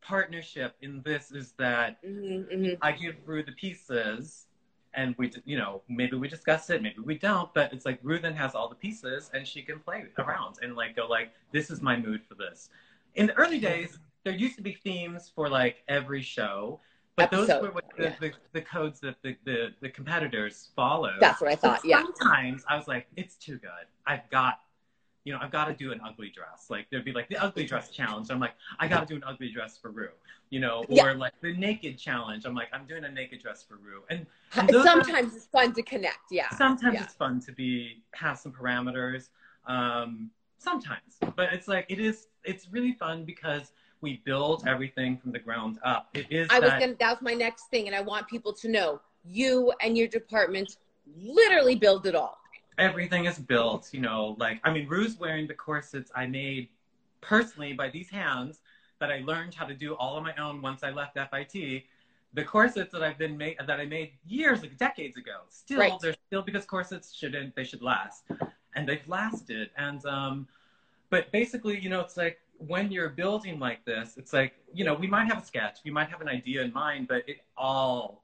[0.02, 2.78] partnership in this is that Mhm, mhm.
[2.82, 4.48] i give Ru the pieces
[4.94, 8.20] and we you know maybe we discuss it maybe we don't but it's like Ru
[8.20, 11.70] then has all the pieces and she can play around and like go like this
[11.70, 12.70] is my mood for this
[13.16, 16.80] in the early days there used to be themes for like every show
[17.16, 18.14] But those were what the, yeah.
[18.20, 21.16] the, the codes that the, the, the competitors followed.
[21.20, 21.80] That's what I thought.
[21.82, 22.04] But Yeah.
[22.04, 23.70] Sometimes I was like, it's too good.
[24.06, 24.60] I've got,
[25.26, 26.68] you know, I've got to do an ugly dress.
[26.70, 28.30] Like there'd be like the ugly dress challenge.
[28.32, 30.10] I'm like, I got to do an ugly dress for Ru.
[30.50, 31.12] You know, or Yeah.
[31.14, 32.46] like the naked challenge.
[32.46, 34.02] I'm like, I'm doing a naked dress for Ru.
[34.10, 36.32] And, and those are- Sometimes it's fun to connect.
[36.32, 36.50] Yeah.
[36.56, 37.04] sometimes Yeah.
[37.04, 39.30] it's fun to be have some parameters.
[39.66, 42.28] Um, sometimes, but it's like it is.
[42.44, 46.10] It's really fun because we build everything from the ground up.
[46.14, 46.96] It is I was gonna.
[47.00, 50.78] That was my next thing, and I want people to know you and your department
[51.18, 52.38] literally build it all.
[52.78, 53.90] everything is built.
[53.94, 56.70] You know, like I mean, Ru's wearing the corsets I made
[57.22, 58.60] personally by these hands
[59.00, 61.84] that I learned how to do all on my own once I left FIT.
[62.34, 65.94] The corsets that I've been made that I made years, like decades ago, still Right.
[66.00, 68.24] they're still because corsets shouldn't they should last,
[68.76, 69.72] and they've lasted.
[69.78, 70.48] And um,
[71.10, 74.94] but basically, you know, it's like when you're building like this, it's like you know
[74.94, 78.24] we might have a sketch, we might have an idea in mind, but it all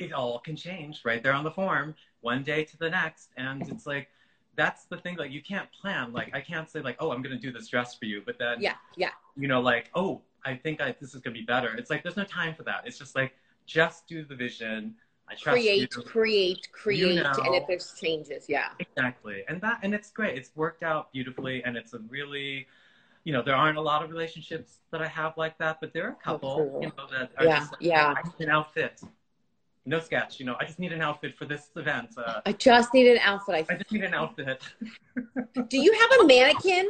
[0.00, 3.68] it all can change right there on the form one day to the next and
[3.68, 4.08] it's like
[4.56, 7.38] that's the thing like you can't plan like i can't say like oh i'm gonna
[7.38, 8.74] do this dress for you but then Yeah.
[8.96, 9.10] Yeah.
[9.36, 12.16] you know like oh i think I, this is gonna be better it's like there's
[12.16, 13.34] no time for that it's just like
[13.66, 14.94] just do the vision
[15.28, 17.32] i trust Create, you create, create, know.
[17.44, 18.70] and if there's changes, yeah.
[18.78, 22.66] exactly and that and it's great it's worked out beautifully and it's a really
[23.24, 26.04] you know there aren't a lot of relationships that i have like that but there
[26.06, 26.80] are a couple cool.
[26.82, 28.14] you know that are Yeah, just like, yeah.
[28.16, 29.00] i need an outfit
[29.86, 32.92] no sketch you know i just need an outfit for this event uh, I just
[32.94, 33.66] need an outfit.
[33.70, 34.62] I I just need an outfit.
[35.68, 36.86] do you have a mannequin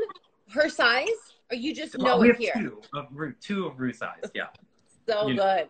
[0.52, 1.08] her size,
[1.50, 2.52] or you just know we it have here?
[2.56, 4.24] two of Ru, two of Ru size.
[4.34, 4.46] Yeah,
[5.08, 5.68] So You- good.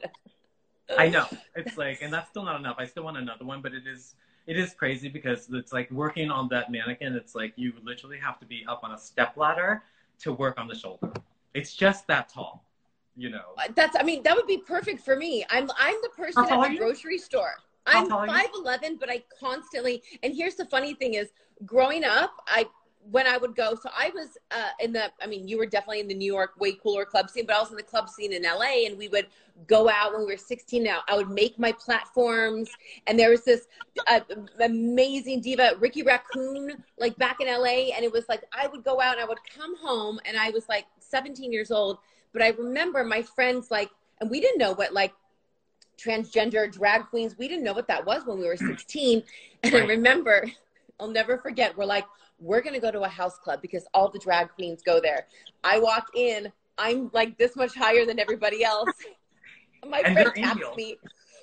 [0.98, 1.26] I know.
[1.54, 2.76] It's like, and that's still not enough.
[2.78, 6.30] I still want another one, but it is, it is crazy because it's like working
[6.30, 7.14] on that mannequin.
[7.14, 9.82] It's like you literally have to be up on a step ladder
[10.21, 11.12] to work on the shoulder.
[11.55, 12.64] It's just that tall,
[13.16, 13.55] you know.
[13.59, 13.97] Uh, that's.
[13.99, 15.45] I mean, that would be perfect for me.
[15.51, 15.71] I'm.
[15.79, 16.79] I'm the person at the you?
[16.79, 17.55] grocery store.
[17.87, 20.03] I'm tall are five eleven, but I constantly.
[20.23, 21.31] And here's the funny thing: is
[21.64, 22.66] growing up, I
[23.11, 23.74] when I would go.
[23.74, 25.11] So I was uh, in the.
[25.22, 27.61] I mean, you were definitely in the New York way cooler club scene, but I
[27.61, 29.26] was in the club scene in LA, and we would
[29.66, 30.82] go out when we were 16.
[30.82, 32.70] Now I would make my platforms,
[33.07, 33.66] and there was this
[34.07, 34.20] uh,
[34.61, 39.01] amazing diva, Ricky Raccoon, like back in LA, and it was like I would go
[39.01, 41.98] out and I would come home, and I was like 17 years old,
[42.32, 43.90] but I remember my friends like,
[44.20, 45.12] and we didn't know what like
[46.01, 47.36] transgender drag queens.
[47.38, 49.22] We didn't know what that was when we were 16.
[49.62, 50.51] And I remember,
[50.98, 52.07] I'll never forget, we're like,
[52.41, 55.26] we're going to go to a house club because all the drag queens go there.
[55.62, 58.91] I walk in, I'm like this much higher than everybody else.
[59.88, 60.76] My And friend taps angels.
[60.76, 60.97] me.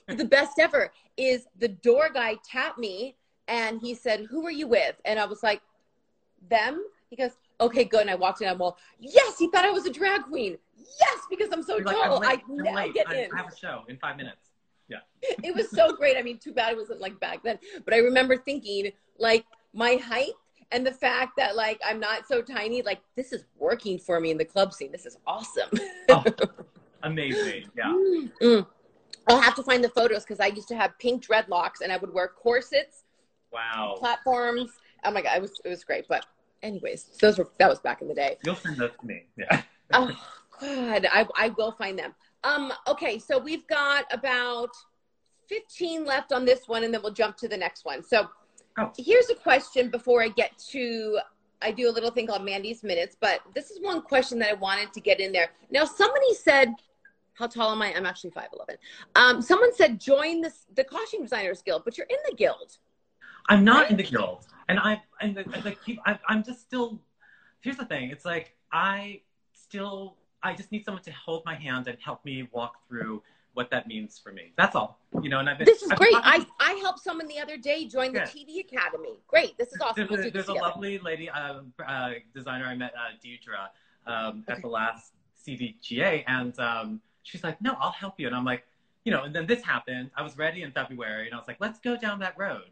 [0.08, 3.16] The best ever is the door guy tapped me
[3.48, 4.96] and he said, Who are you with?
[5.06, 5.62] And I was like,
[6.50, 6.84] Them?
[7.10, 8.02] He goes, Okay, good.
[8.02, 8.48] And I walked in.
[8.48, 10.58] I'm all, Yes, he thought I was a drag queen.
[10.78, 12.24] Yes, because I'm so You're like, tall.
[12.24, 12.68] I'm late.
[12.70, 14.52] I I'm get I, in I have a show in five minutes.
[14.88, 15.00] Yeah.
[15.44, 16.16] it was so great.
[16.18, 17.60] I mean, too bad it wasn't like back then.
[17.84, 20.32] But I remember thinking, like, my height
[20.72, 24.32] and the fact that like I'm not so tiny, like this is working for me
[24.32, 24.92] in the club scene.
[24.92, 25.70] This is awesome.
[26.10, 26.24] Oh,
[27.04, 27.66] amazing.
[27.76, 27.94] Yeah.
[28.42, 28.66] Mm.
[29.28, 31.98] I'll have to find the photos because I used to have pink dreadlocks and I
[31.98, 33.04] would wear corsets,
[33.52, 33.96] Wow.
[33.98, 34.72] platforms.
[35.04, 36.06] Oh my god, it was it was great.
[36.08, 36.26] But
[36.64, 38.38] anyways, those were that was back in the day.
[38.44, 39.26] You'll send those to me.
[39.38, 39.62] Yeah.
[39.94, 40.12] oh
[40.60, 42.14] god I, I will find them
[42.44, 44.70] um okay so we've got about
[45.48, 48.28] 15 left on this one and then we'll jump to the next one so
[48.78, 48.92] Oh.
[48.98, 51.20] here's a question before i get to
[51.62, 54.54] i do a little thing called mandy's minutes but this is one question that i
[54.54, 56.74] wanted to get in there now somebody said
[57.34, 58.44] how tall am i i'm actually 5'11
[59.16, 62.78] um someone said join this the costume designers guild but you're in the guild
[63.50, 63.92] I'm not Right?
[63.92, 66.00] in the guild, and I and the keep.
[66.06, 67.00] I, I'm just still.
[67.62, 68.10] Here's the thing.
[68.12, 69.22] It's like I
[69.54, 70.18] still.
[70.44, 73.24] I just need someone to hold my hand and help me walk through
[73.58, 74.54] what that means for me.
[74.56, 75.00] That's all.
[75.22, 75.40] You know.
[75.40, 75.66] And I've been.
[75.66, 79.20] this is I've great i i helped someone the other day join the tv academy
[79.28, 82.94] great this is awesome There's, We'll there's a lovely lady, uh, uh, designer I met,
[82.94, 83.68] uh, Deidre,
[84.06, 84.54] um, Okay.
[84.54, 88.64] at the last CDGA, and um, she's like, "No, I'll help you." And I'm like,
[89.06, 90.12] you know, and then this happened.
[90.16, 92.70] I was ready in February, and I was like, "Let's go down that road."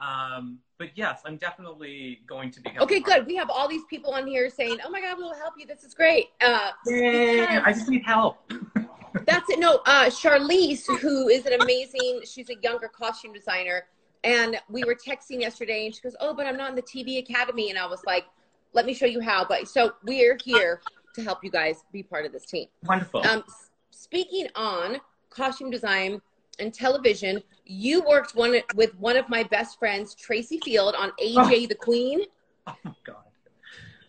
[0.00, 2.70] Um, but yes, I'm definitely going to be.
[2.78, 3.26] Okay, good.
[3.26, 5.66] We have all these people on here saying, "Oh my God, we'll help you.
[5.66, 7.46] This is great." Uh, Yay!
[7.64, 8.38] I just need help.
[9.28, 9.58] that's it.
[9.58, 13.84] No, uh, Charlize, who is an amazing, she's a younger costume designer,
[14.24, 17.18] and we were texting yesterday, and she goes, "Oh, but I'm not in the TV
[17.18, 18.24] Academy," and I was like,
[18.72, 20.80] "Let me show you how." But so we're here
[21.14, 22.68] to help you guys be part of this team.
[22.84, 23.26] Wonderful.
[23.26, 23.44] Um,
[23.90, 24.98] speaking on
[25.30, 26.20] costume design
[26.58, 31.68] and television, you worked one with one of my best friends, Tracy Field, on AJ
[31.68, 32.22] the Queen.
[32.66, 33.16] oh my god.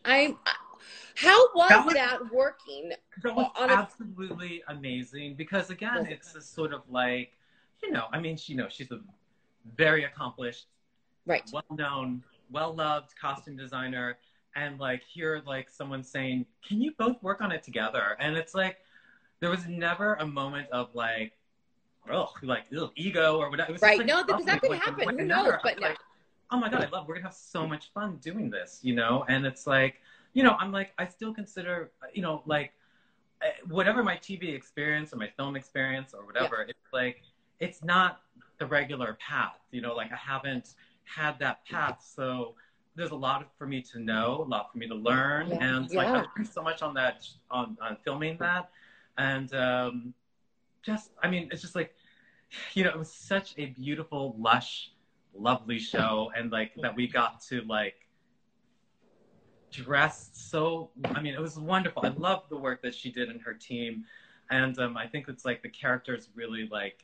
[0.06, 0.36] I
[1.20, 2.92] How was That that, working?
[3.24, 7.34] That was on a- absolutely amazing because again, it's a sort of like,
[7.84, 9.00] you know, I mean, she, you know, she's a
[9.76, 10.68] very accomplished,
[11.26, 11.44] Right.
[11.52, 14.18] well-known, well-loved costume designer,
[14.56, 18.56] and like hear like someone saying, "Can you both work on it together?" And it's
[18.56, 18.78] like
[19.42, 21.34] there was never a moment of like,
[22.10, 23.70] oh, like ugh, ego or whatever.
[23.70, 23.98] It was Right.
[23.98, 25.20] like, No, because that could like, happen.
[25.20, 25.54] Who knows?
[25.64, 25.90] But no.
[25.90, 25.98] like,
[26.52, 27.08] oh my god, I love.
[27.08, 29.26] We're gonna have so much fun doing this, you know.
[29.28, 30.02] And it's like,
[30.34, 32.74] you know, I'm like, I still consider, you know, like
[33.42, 37.24] eh, whatever my TV experience or my film experience or whatever, it's like
[37.60, 38.22] it's not
[38.58, 39.96] the regular path, you know.
[39.96, 40.76] Like I haven't
[41.06, 42.56] had that path, so
[42.96, 45.58] there's a lot for me to know, a lot for me to learn, Yeah.
[45.62, 48.70] and like I learned so much on that on on filming that,
[49.18, 50.14] and um,
[50.84, 51.96] just I mean, it's just like
[52.74, 54.92] you know, it was such a beautiful, lush,
[55.36, 57.96] lovely show, and like that we got to like
[59.72, 60.90] dress so.
[61.06, 62.06] I mean, it was wonderful.
[62.06, 64.06] I love the work that she did and her team,
[64.50, 67.04] and um, I think it's like the characters really like.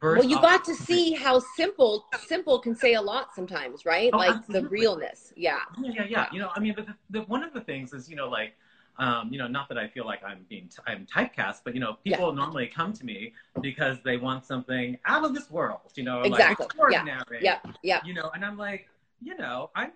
[0.00, 4.10] burst Well, you got to see how simple simple can say a lot sometimes, right?
[4.12, 5.32] Oh, like the realness.
[5.36, 5.58] Yeah.
[5.82, 6.26] Yeah, yeah, yeah.
[6.32, 8.56] You know, I mean, the, the, one of the things is, you know, like,
[8.98, 11.80] um, you know, not that I feel like I'm being t- I'm typecast, but you
[11.80, 16.04] know, people normally come to me because they want something out of this world, you
[16.04, 16.64] know, Exactly.
[16.64, 17.38] like extraordinary.
[17.40, 17.58] Yeah.
[17.82, 18.00] Yeah.
[18.04, 18.88] You know, and I'm like,
[19.20, 19.92] you know, I'm,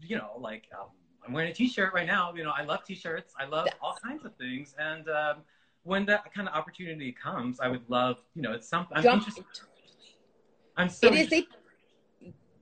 [0.00, 0.88] you know, like um,
[1.26, 2.32] I'm wearing a T-shirt right now.
[2.34, 3.34] You know, I love T-shirts.
[3.38, 5.36] I love all kinds of things, and um,
[5.82, 8.96] when that kind of opportunity comes, I would love, you know, it's something.
[8.96, 9.44] I'm Jump- interested.
[10.76, 11.46] I'm so it is they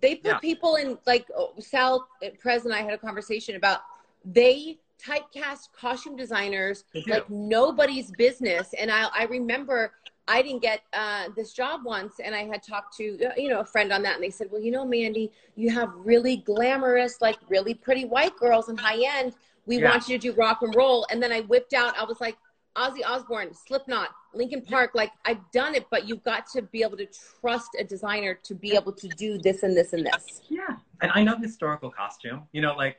[0.00, 0.38] they put Yeah.
[0.38, 3.80] people in like oh, Sal uh, Prez and I had a conversation about
[4.24, 9.92] they typecast costume designers like nobody's business and I I remember
[10.26, 13.64] I didn't get uh, this job once and I had talked to you know a
[13.64, 17.36] friend on that and they said well you know Mandy you have really glamorous like
[17.48, 19.34] really pretty white girls and high end
[19.66, 19.90] we Yeah.
[19.90, 22.36] want you to do rock and roll and then I whipped out I was like
[22.76, 24.96] Ozzy Osbourne, Slipknot, Linkin Park.
[24.96, 27.06] Like I've done it, but you've got to be able to
[27.40, 30.42] trust a designer to be able to do this and this and this.
[30.48, 32.42] Yeah, and I know historical costume.
[32.50, 32.96] You know, like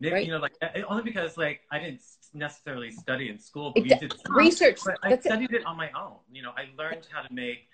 [0.00, 0.24] maybe Right.
[0.26, 2.00] you know, like uh, only because like I didn't
[2.34, 4.80] necessarily study in school, but It- we did some, Research.
[4.84, 5.28] But I That's it.
[5.30, 6.18] studied it on my own.
[6.32, 7.68] You know, I learned how to make,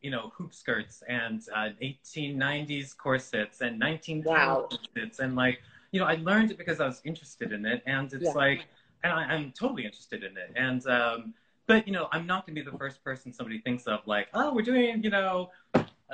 [0.00, 4.68] you know, hoop skirts and uh, 1890s corsets and 1910s Wow.
[4.70, 5.60] corsets, and like,
[5.92, 8.32] you know, I learned it because I was interested in it, and it's Yeah.
[8.32, 8.66] like,
[9.04, 11.34] and I, I'm totally interested in it, and um,
[11.66, 14.28] but you know, I'm not going to be the first person somebody thinks of like,
[14.34, 15.50] oh, we're doing, you know.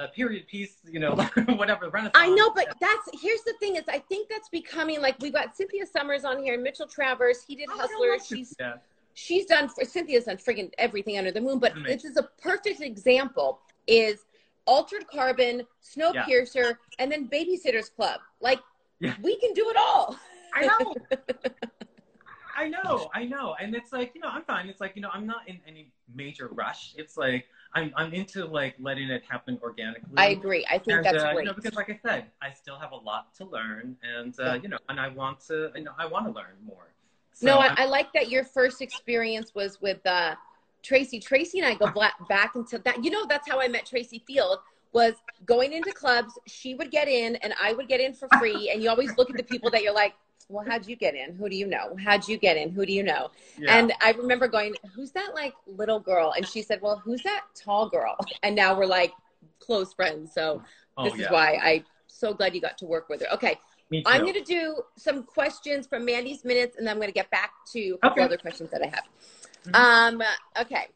[0.01, 1.15] A period piece, you know,
[1.57, 1.91] whatever.
[1.91, 2.13] Renaissance.
[2.15, 5.57] I know, but that's here's the thing is I think that's becoming like we've got
[5.57, 7.43] Cynthia Summers on here, and Mitchell Travers.
[7.47, 8.17] He did Oh, Hustler.
[8.25, 8.75] She's Yeah.
[9.15, 11.59] she's done for Cynthia's done friggin' everything under the moon.
[11.59, 11.97] But Amazing.
[11.97, 13.61] this is a perfect example.
[13.89, 14.25] Is
[14.67, 18.21] Altered Carbon, Snowpiercer, and then Babysitters Club.
[18.41, 18.61] Like
[19.01, 19.15] Yeah.
[19.21, 20.17] we can do it all.
[20.55, 20.95] I know.
[22.57, 23.55] I know, I know.
[23.61, 24.69] And it's like, you know, I'm fine.
[24.69, 26.95] It's like, you know, I'm not in any major rush.
[26.99, 30.15] It's like I'm I'm into like letting it happen organically.
[30.17, 30.67] I agree.
[30.71, 31.45] I think and, that's uh, great.
[31.45, 34.45] You know, because like I said, I still have a lot to learn and uh,
[34.45, 34.55] Yeah.
[34.55, 36.89] you know, and I want to you know, I want to learn more.
[37.35, 40.35] So no, I, I like that your first experience was with uh,
[40.83, 41.21] Tracy.
[41.21, 41.93] Tracy and I go
[42.29, 43.05] back into that.
[43.05, 44.59] You know, that's how I met Tracy Field.
[44.93, 45.15] Was
[45.45, 46.39] going into clubs.
[46.47, 48.71] She would get in, and I would get in for free.
[48.73, 50.15] And you always look at the people that you're like,
[50.49, 51.35] "Well, how'd you get in?
[51.35, 51.97] Who do you know?
[52.03, 52.71] How'd you get in?
[52.71, 53.79] Who do you know?" yeah.
[53.79, 57.45] And I remember going, "Who's that like little girl?" And she said, "Well, who's that
[57.55, 59.13] tall girl?" And now we're like
[59.59, 60.33] close friends.
[60.33, 60.63] So
[60.97, 61.27] oh, this yeah.
[61.27, 63.33] is why I'm so glad you got to work with her.
[63.35, 63.59] Okay,
[64.07, 67.31] I'm going to do some questions from Mandy's minutes, and then I'm going to get
[67.31, 68.23] back to Okay.
[68.23, 69.05] other questions that I have.
[69.67, 69.75] Mhm.
[69.75, 70.23] Um,
[70.61, 70.89] okay.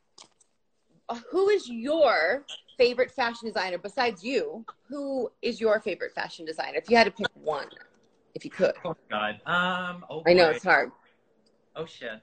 [1.30, 2.46] Who is your
[2.78, 4.64] favorite fashion designer besides you?
[4.88, 6.78] Who is your favorite fashion designer?
[6.78, 7.68] If you had to pick one,
[8.34, 8.74] if you could.
[8.84, 9.40] Oh God.
[9.46, 10.04] Um.
[10.10, 10.56] Oh, I know boy.
[10.56, 10.92] it's hard.
[11.76, 12.22] Oh shit.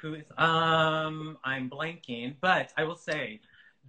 [0.00, 3.40] Who is um I'm blanking, but I will say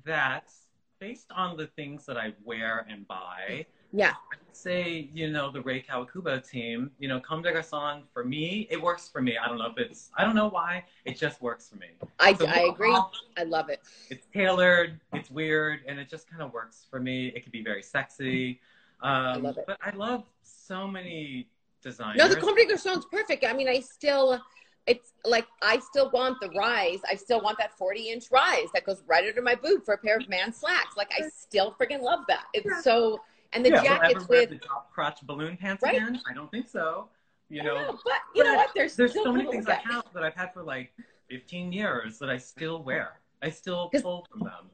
[0.06, 0.52] that
[1.00, 4.14] based on the things that I wear and buy, Yeah.
[4.32, 8.66] I'd say, you know, the Rei Kawakubo team, you know, Comme des Garçons, for me,
[8.72, 9.38] it works for me.
[9.38, 11.88] I don't know if it's I don't know why, it just works for me.
[12.20, 12.96] I, So I agree.
[13.38, 13.82] I love it.
[14.10, 17.28] It's tailored, it's weird, and it just kind of works for me.
[17.36, 18.62] It could be very sexy.
[19.02, 19.66] Um, love it.
[19.68, 20.24] But I love
[20.66, 21.48] so many
[21.82, 22.18] designers.
[22.18, 23.46] No, the Comme des Garçons perfect.
[23.46, 24.42] I mean, I still,
[24.88, 27.00] it's like I still want the rise.
[27.10, 29.98] I still want that 40 inch rise that goes right under my boob for a
[29.98, 30.98] pair of man slacks.
[30.98, 32.46] Like I still freaking love that.
[32.54, 32.82] It's Yeah.
[32.82, 33.22] so,
[33.54, 34.50] and the yeah, jackets ever with.
[34.50, 35.96] the top crotch balloon pants Right?
[35.96, 36.22] again?
[36.30, 37.10] I don't think so.
[37.50, 38.72] You know, know, but you know what?
[38.74, 40.92] There's, there's so many things I have that I've had for like
[41.30, 43.20] 15 years that I still wear.
[43.44, 44.70] I still pull from them.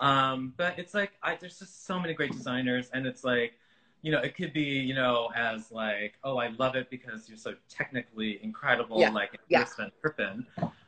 [0.00, 3.54] Um, but it's like I, there's just so many great designers, and it's like,
[4.02, 7.38] you know, it could be, you know, as like, oh, I love it because you're
[7.38, 9.10] so technically incredible, Yeah.
[9.10, 9.60] like Yeah.
[9.60, 10.44] Iris Van Herpen,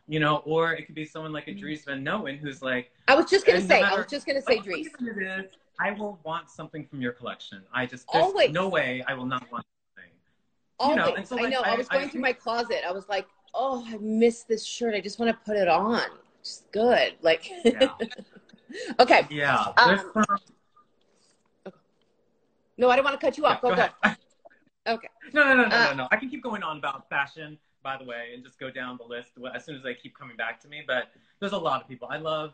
[0.09, 3.15] you know, or it could be someone like a Dries Van Noten who's like, I
[3.15, 4.87] was just gonna And no say, I was just gonna say "Oh, Dries.
[4.87, 5.45] is,
[5.81, 7.63] I will want something from your collection.
[7.73, 8.51] I just, there's Always.
[8.51, 9.65] no way I will not want
[9.97, 10.11] something.
[10.81, 10.97] Always.
[10.97, 11.61] you know, and so, I know.
[11.61, 12.83] I, I- was I going through my closet.
[12.87, 14.95] I was like, oh, I miss this shirt.
[14.95, 16.03] I just want to put it on.
[16.41, 17.15] It's good.
[17.23, 17.89] Like, Yeah.
[19.01, 19.27] okay.
[19.31, 19.73] Yeah.
[19.77, 20.13] Um,
[22.77, 23.63] No, I don't want to cut you yeah, off.
[23.63, 23.75] Go, go.
[23.75, 23.93] ahead.
[24.87, 25.09] Okay.
[25.33, 26.09] No, no, no, no, Uh, no, no.
[26.11, 29.05] I can keep going on about fashion, by the way, and just go down the
[29.05, 30.83] list as soon as they keep coming back to me.
[30.87, 31.05] But
[31.41, 32.07] there's a lot of people.
[32.11, 32.53] I love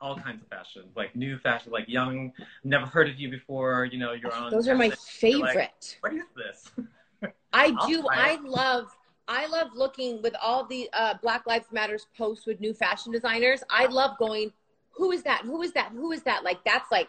[0.00, 2.32] all kinds of fashion, like new fashion, like young,
[2.64, 3.84] never heard of you before.
[3.84, 4.50] You know, you're on.
[4.50, 5.96] Those are my You're like, favorite.
[6.00, 6.70] what is this?
[7.52, 8.06] I do.
[8.10, 8.88] I love.
[9.28, 13.62] I love looking with all the uh, Black Lives Matters posts with new fashion designers.
[13.70, 14.52] I love going.
[14.92, 15.42] Who is that?
[15.42, 15.92] Who is that?
[15.92, 16.44] Who is that?
[16.44, 17.08] Like that's like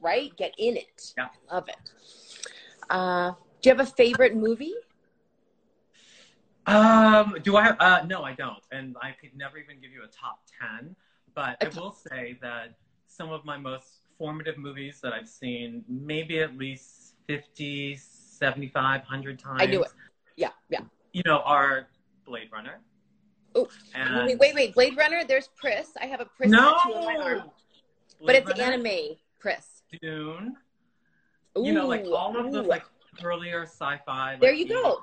[0.00, 0.34] right.
[0.36, 1.14] Get in it.
[1.16, 1.28] Yeah.
[1.50, 1.92] Love it.
[2.90, 4.74] Uh, do you have a favorite movie?
[6.66, 7.76] Um, do I have?
[7.80, 10.94] Uh, no, I don't, and I could never even give you a top ten.
[11.34, 12.74] But A I top- will say that
[13.06, 19.38] some of my most formative movies that I've seen, maybe at least 50, 75, 100
[19.38, 19.58] times.
[19.60, 19.92] I knew it.
[20.36, 20.80] Yeah, yeah.
[21.12, 21.88] You know, are
[22.26, 22.80] Blade Runner.
[23.54, 24.74] Oh, and wait, wait, wait.
[24.74, 25.24] Blade Runner.
[25.26, 25.90] There's Pris.
[26.00, 27.50] I have a Pris no, tattoo on my arm,
[28.24, 29.82] but it's Runner, anime Pris.
[30.02, 30.56] Dune.
[31.56, 32.68] you know, like all of those ooh.
[32.68, 32.84] like
[33.24, 34.32] earlier sci-fi.
[34.32, 35.02] Like, There you the- go.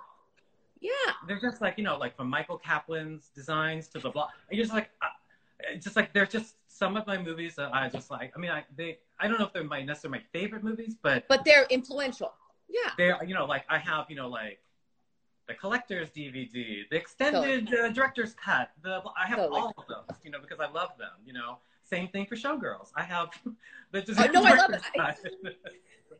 [0.81, 0.91] Yeah.
[1.27, 4.73] they're just like you know like from michael kaplan's designs to the blah you're just
[4.73, 8.39] like uh, just like they're just some of my movies that i just like i
[8.39, 11.43] mean i they i don't know if they're my necessarily my favorite movies but But
[11.43, 12.33] they're influential.
[12.69, 12.91] Yeah.
[12.99, 14.59] they're you know like i have you know like
[15.47, 19.61] the collector's dvd the extended uh, director's cut the i have Totally.
[19.61, 21.57] all of those you know because i love them you know
[21.87, 23.29] same thing for showgirls i have
[23.91, 24.81] the Oh, no, I love it.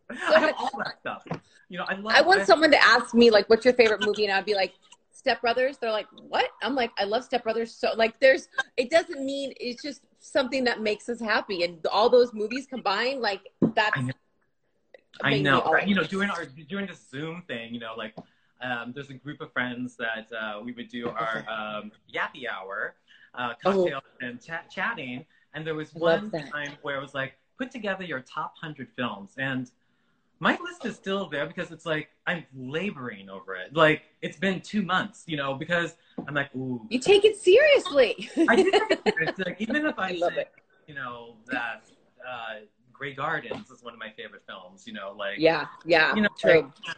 [0.09, 1.24] I have all that stuff.
[1.70, 2.13] You know, I love.
[2.16, 4.74] I want someone to ask me like, "What's your favorite movie?" And I'd be like,
[5.11, 8.47] "Step Brothers." They're like, "What?" I'm like, "I love Step Brothers." So like, there's.
[8.78, 13.22] It doesn't mean it's just something that makes us happy, and all those movies combined,
[13.22, 13.41] like
[13.74, 13.97] that's.
[13.97, 14.13] I know.
[15.24, 15.72] I know.
[15.72, 15.88] right?
[15.88, 18.16] You know, doing our doing this Zoom thing, you know, like
[18.61, 22.95] um, there's a group of friends that uh, we would do our um, yappy hour,
[23.34, 25.26] uh, cocktail and chat chatting,
[25.56, 25.93] and there was.
[25.95, 29.72] One time where it was like put together your top hundred films, and
[30.39, 33.74] my list is still there because it's like I'm laboring over it.
[33.74, 35.95] Like it's been two months, you know, because
[36.28, 38.30] I'm like, ooh, You take it seriously.
[38.47, 40.51] I do think it's like even if I, I love say, it.
[40.88, 41.89] you know, that
[42.28, 46.22] uh, Grey Gardens is one of my favorite films, you know, like yeah, yeah, you
[46.22, 46.72] know, true.
[46.86, 46.97] like,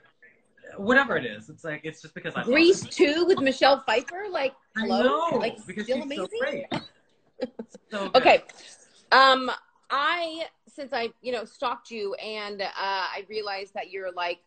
[0.77, 2.91] whatever it is, it's like it's just because I Grease it.
[2.91, 6.65] too with Michelle Pfeiffer, like I hello, know, like because still amazing.
[6.71, 6.79] so.
[7.89, 8.11] So.
[8.15, 8.43] Okay.
[9.13, 9.49] Um,
[9.89, 14.39] I since I you know stalked you and uh, I realized that you're like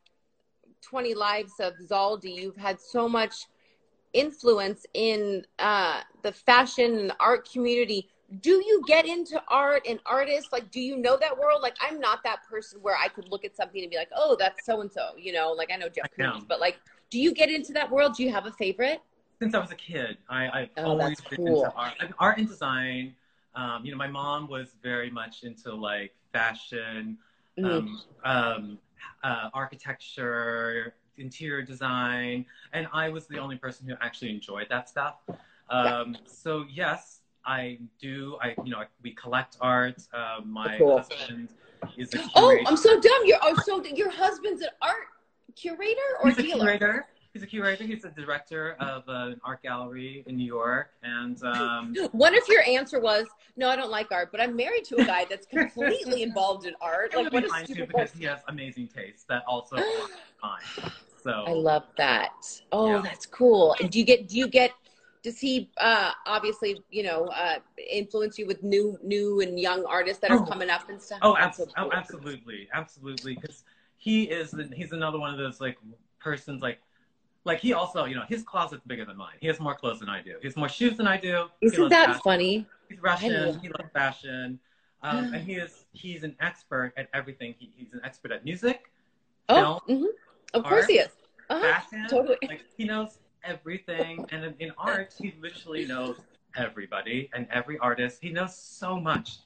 [0.82, 2.34] 20 lives of Zaldy.
[2.34, 3.46] You've had so much
[4.12, 8.08] influence in uh, the fashion and art community.
[8.42, 10.52] Do you get into art and artists?
[10.52, 11.62] Like, do you know that world?
[11.62, 14.36] Like, I'm not that person where I could look at something and be like, oh,
[14.38, 15.10] that's so and so.
[15.18, 16.06] You know, like I know Jeff.
[16.18, 16.78] Koons, but like,
[17.10, 18.14] do you get into that world?
[18.14, 19.00] Do you have a favorite?
[19.40, 21.64] Since I was a kid, I, I've Oh, always been cool.
[21.64, 23.14] into art, like, art and design.
[23.54, 27.16] Um, you know, my mom was very much into like fashion,
[27.58, 27.64] Mm.
[27.64, 28.78] um, um,
[29.24, 35.16] uh, architecture, interior design, and I was the only person who actually enjoyed that stuff.
[35.70, 38.36] Um, So yes, I do.
[38.42, 40.02] I you know we collect art.
[40.12, 40.98] Uh, my Cool.
[40.98, 41.48] husband
[41.96, 42.30] is a curator.
[42.36, 43.22] Oh, I'm so dumb.
[43.24, 45.06] You're oh, so your husband's an art
[45.56, 47.06] curator or He's dealer?
[47.32, 47.84] He's a curator.
[47.84, 52.62] He's a director of an art gallery in New York, and um, What if your
[52.62, 53.26] answer was,
[53.56, 56.74] "No, I don't like art, but I'm married to a guy that's completely involved in
[56.80, 57.14] art"?
[57.14, 59.76] Like, what a stupid because he has amazing taste that also
[60.42, 60.92] mine.
[61.22, 62.32] So I love that.
[62.72, 63.02] Oh, Yeah.
[63.02, 63.76] that's cool.
[63.80, 64.26] And do you get?
[64.28, 64.72] Do you get?
[65.22, 67.58] Does he uh, obviously, you know, uh,
[67.90, 70.46] influence you with new, new and young artists that are Oh.
[70.46, 71.18] coming up and stuff?
[71.22, 71.92] Oh, abso- oh cool.
[71.92, 73.34] absolutely, absolutely.
[73.34, 73.64] Because
[73.98, 75.76] he is, he's another one of those like
[76.18, 76.80] persons like,
[77.44, 79.36] like he also, you know, his closet's bigger than mine.
[79.40, 80.36] He has more clothes than I do.
[80.40, 81.46] He has more shoes than I do.
[81.60, 82.20] Isn't that fashion.
[82.22, 82.66] funny?
[82.88, 83.58] He's Russian.
[83.60, 84.58] He loves fashion,
[85.02, 87.54] um, and he is he's an expert at everything.
[87.58, 88.90] He, he's an expert at music,
[89.48, 90.06] Oh, mhm.
[90.54, 91.10] of course he is.
[91.48, 91.60] Uh-huh.
[91.60, 92.06] fashion.
[92.08, 92.36] Totally.
[92.48, 96.16] Like he knows everything, and in, in art, he literally knows
[96.56, 98.18] everybody and every artist.
[98.20, 99.38] He knows so much,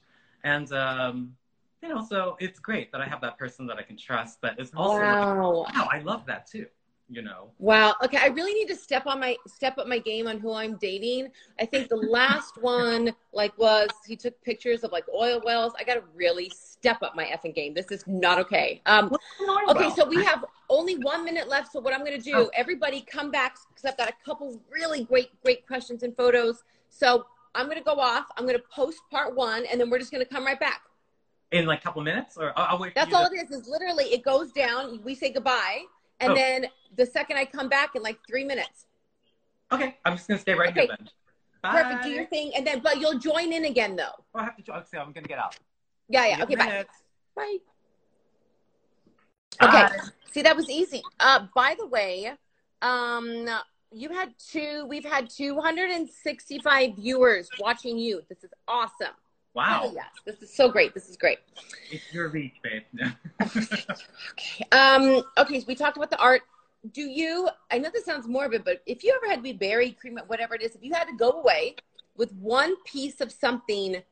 [0.43, 1.35] and um,
[1.81, 4.41] you know, so it's great that I have that person that I can trust.
[4.41, 5.65] That is also like, Wow.
[5.75, 6.65] wow, I love that too.
[7.09, 7.51] You know.
[7.59, 7.93] Wow.
[8.03, 10.75] Okay, I really need to step on my step up my game on who I'm
[10.77, 11.29] dating.
[11.59, 15.73] I think the last one like was he took pictures of like oil wells.
[15.79, 17.73] I got to really step up my effing game.
[17.73, 18.81] This is not okay.
[18.85, 19.15] Um
[19.69, 22.49] Okay, so we have only 1 minute left, so what I'm going to do, Oh.
[22.55, 26.63] everybody come back cuz I've got a couple really great great questions and photos.
[26.89, 28.25] So I'm going to go off.
[28.35, 30.81] I'm going to post part 1 and then we're just going to come right back.
[31.51, 32.89] in like a couple minutes, or I'll, I'll wait.
[32.93, 33.51] For That's you all to- it is.
[33.51, 34.99] Is literally it goes down.
[35.03, 35.83] We say goodbye,
[36.19, 36.35] and Oh.
[36.35, 38.85] then the second I come back in like three minutes,
[39.71, 40.81] Okay, I'm just gonna stay right Okay.
[40.87, 41.09] here then.
[41.61, 41.81] Bye.
[41.81, 42.03] perfect.
[42.03, 44.13] Do your thing, and then but you'll join in again though.
[44.35, 44.61] Oh, I have to.
[44.61, 45.57] jo- Okay, I'm gonna get out.
[46.07, 46.43] Yeah, yeah.
[46.43, 46.85] Okay, bye.
[47.35, 47.57] Bye.
[49.61, 49.87] Okay.
[50.31, 51.01] See, that was easy.
[51.19, 52.33] Uh, by the way,
[52.81, 53.47] um,
[53.91, 54.85] you had two.
[54.87, 58.21] We've had 265 viewers watching you.
[58.29, 59.15] This is awesome.
[59.55, 60.93] Wow, Hell yes, this is so great.
[60.93, 61.39] This is great.
[61.89, 62.83] it's your reach, babe.
[62.93, 63.09] No.
[64.31, 64.65] Okay.
[64.71, 66.41] Um, okay, so we talked about the art.
[66.91, 69.97] Do you, I know this sounds morbid, but if you ever had to be buried,
[69.97, 71.75] cremated, whatever it is, if you had to go away
[72.17, 74.03] with one piece of something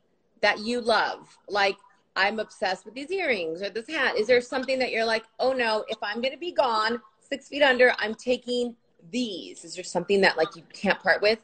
[0.41, 1.75] that you love, like
[2.15, 5.51] I'm obsessed with these earrings or this hat, is there something that you're like, oh
[5.53, 8.75] no, if I'm going to be gone six feet under, I'm taking
[9.11, 9.65] these?
[9.65, 11.39] Is there something that like you can't part with?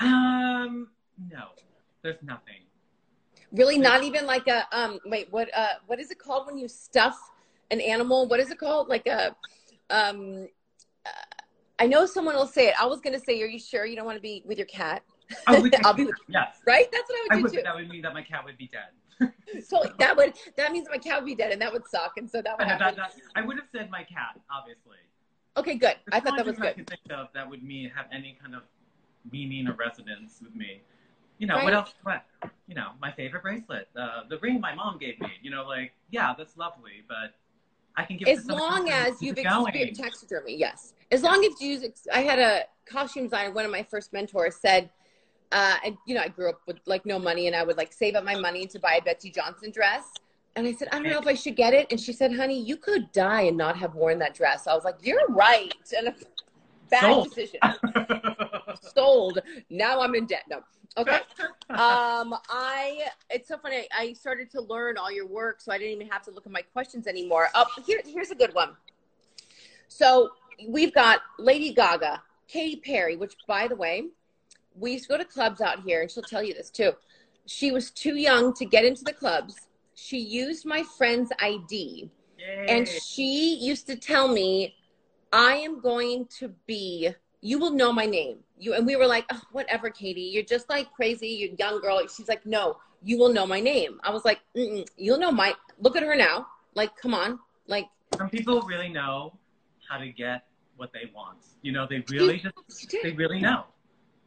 [0.00, 0.88] um,
[1.30, 1.46] no,
[2.02, 2.65] there's nothing.
[3.52, 4.98] Really, not even like a um.
[5.06, 5.48] Wait, what?
[5.56, 7.18] Uh, what is it called when you stuff
[7.70, 8.26] an animal?
[8.28, 8.88] What is it called?
[8.88, 9.36] Like a
[9.90, 10.48] um.
[11.04, 11.10] Uh,
[11.78, 12.74] I know someone will say it.
[12.80, 15.02] I was gonna say, "Are you sure you don't want to be with your cat?"
[15.48, 16.60] Oh, we I'll be with, yes.
[16.66, 16.86] right.
[16.92, 17.64] That's what I I would would, do but too.
[17.64, 18.90] that would mean that my cat would be dead.
[19.64, 22.30] So that would that means my cat would be dead, and that would suck, and
[22.30, 24.98] so that would And that, that, I would have said my cat, obviously.
[25.56, 25.94] Okay, good.
[26.12, 26.76] I thought that was thing I good.
[26.76, 28.62] can think of that would mean have any kind of
[29.32, 30.82] meaning or resonance with me.
[31.38, 31.64] You know Right.
[31.64, 31.94] what else?
[32.02, 32.24] What
[32.66, 32.90] you know?
[33.00, 35.28] My favorite bracelet, uh, the ring my mom gave me.
[35.42, 37.34] You know, like yeah, that's lovely, but
[37.96, 38.28] I can give.
[38.28, 40.94] it As long as you've experienced taxidermy, yes.
[41.12, 43.52] As long as you, ex- I had a costume designer.
[43.52, 44.90] One of my first mentors said,
[45.52, 47.92] uh, and you know, I grew up with like no money, and I would like
[47.92, 50.04] save up my money to buy a Betsey Johnson dress.
[50.56, 51.86] And I said, I don't know if I should get it.
[51.90, 54.66] And she said, Honey, you could die and not have worn that dress.
[54.66, 55.70] I was like, You're right.
[55.98, 56.14] And a
[56.90, 57.28] bad Sold.
[57.28, 57.60] decision.
[58.94, 59.40] Sold.
[59.70, 60.44] Now I'm in debt.
[60.48, 60.60] No.
[60.96, 61.20] Okay.
[61.70, 63.86] um, I it's so funny.
[63.96, 66.52] I started to learn all your work, so I didn't even have to look at
[66.52, 67.48] my questions anymore.
[67.54, 68.70] Oh, here, here's a good one.
[69.88, 70.30] So
[70.68, 74.04] we've got Lady Gaga, Katy Perry, which by the way,
[74.78, 76.92] we used to go to clubs out here, and she'll tell you this too.
[77.46, 79.68] She was too young to get into the clubs.
[79.94, 82.66] She used my friend's ID, Yay.
[82.68, 84.74] and she used to tell me,
[85.32, 87.10] "I am going to be.
[87.42, 90.20] You will know my name." You and we were like, oh, "Whatever, Katy.
[90.22, 91.28] You're just like crazy.
[91.28, 94.86] You're young girl." She's like, "No, you will know my name." I was like, Mm-mm,
[94.96, 96.46] "You'll know my." Look at her now.
[96.74, 97.38] Like, come on.
[97.66, 99.32] Like, Some people really know
[99.88, 100.46] how to get
[100.76, 101.38] what they want.
[101.62, 102.54] You know, they really just
[102.90, 103.64] she they really know.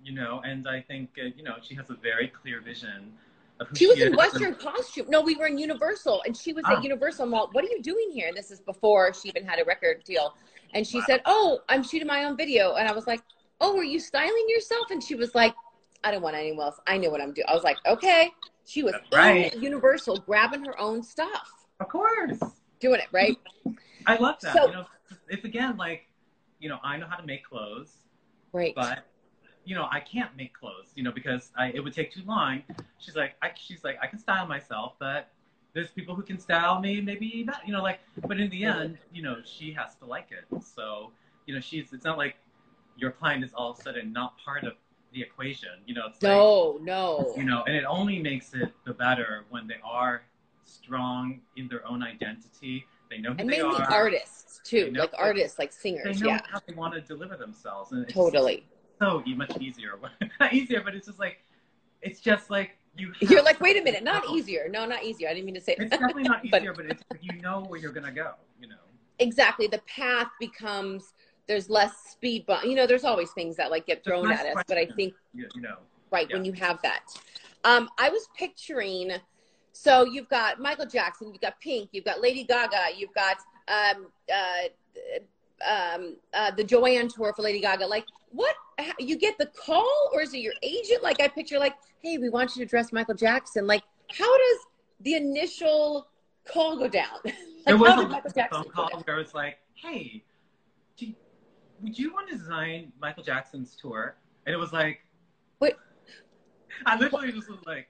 [0.04, 3.12] You know, and I think uh, you know she has a very clear vision
[3.60, 4.04] of who She was is.
[4.04, 5.08] in Western costume.
[5.10, 6.78] No, we were in Universal, and she was Ah.
[6.78, 7.50] at Universal I'm Mall.
[7.52, 8.28] What are you doing here?
[8.28, 10.36] And this is before she even had a record deal.
[10.74, 11.04] And she Wow.
[11.08, 13.22] said, "Oh, I'm shooting my own video." And I was like,
[13.62, 15.56] "Oh, are you styling yourself?" And she was like,
[16.04, 16.80] "I don't want anyone else.
[16.88, 18.32] I know what I'm doing." I was like, "Okay."
[18.66, 19.54] She was right.
[19.56, 22.40] Universal, grabbing her own stuff, Of course.
[22.80, 23.36] doing it right.
[24.06, 24.56] I love that.
[24.56, 24.86] So- you know,
[25.28, 26.08] it's again like,
[26.60, 27.92] you know, I know how to make clothes,
[28.54, 28.76] Right.
[28.76, 29.06] but
[29.66, 32.64] you know, I can't make clothes, you know, because I, it would take too long.
[32.98, 35.32] She's like, I, she's like, I can style myself, but
[35.74, 38.98] there's people who can style me, maybe not, you know, like, but in the end,
[39.14, 40.46] you know, she has to like it.
[40.64, 41.12] So,
[41.46, 42.38] you know, she's, it's not like
[43.00, 44.74] your client is all of a sudden not part of
[45.14, 47.34] the equation, you know, it's like, no, no.
[47.36, 50.22] you know, and it only makes it the better when they are
[50.66, 52.86] strong in their own identity.
[53.10, 53.92] They know who And they are.
[53.92, 56.20] artists too, like artists, like singers.
[56.20, 58.68] They know Yeah, how they want to deliver themselves, and it's totally.
[59.00, 59.94] so much easier.
[60.40, 61.40] not easier, but it's just like
[62.04, 63.12] it's just like you.
[63.22, 64.68] You're like, wait a minute, not easier.
[64.70, 65.28] No, not easier.
[65.28, 67.80] I didn't mean to say It's definitely not But- easier, but, it's you know where
[67.80, 68.34] you're gonna go.
[68.62, 68.76] You know.
[69.18, 71.14] exactly the path becomes
[71.50, 74.64] there's less speed bump you know there's always things that like get thrown at us
[74.68, 75.78] but i think You, you know.
[76.12, 77.02] right when you have that.
[77.66, 79.12] Um i was picturing
[79.74, 83.38] so you've got michael jackson you've got pink you've got lady gaga you've got
[83.68, 84.70] um uh
[85.68, 87.86] um uh the joanne tour for lady gaga.
[87.86, 88.56] Like what
[89.00, 91.02] you get the call or is it your agent?
[91.04, 93.66] Like i picture like hey we want you to dress michael jackson.
[93.66, 94.60] Like how does
[95.02, 96.08] the initial
[96.48, 97.20] call go down?
[97.66, 100.24] Like, There was a did michael jackson phone call where it's like, "Hey,
[100.98, 101.14] do
[101.82, 104.16] would you want to design Michael Jackson's tour?"
[104.46, 105.00] And it was like,
[105.60, 105.76] Wait.
[106.86, 107.88] I literally just was like,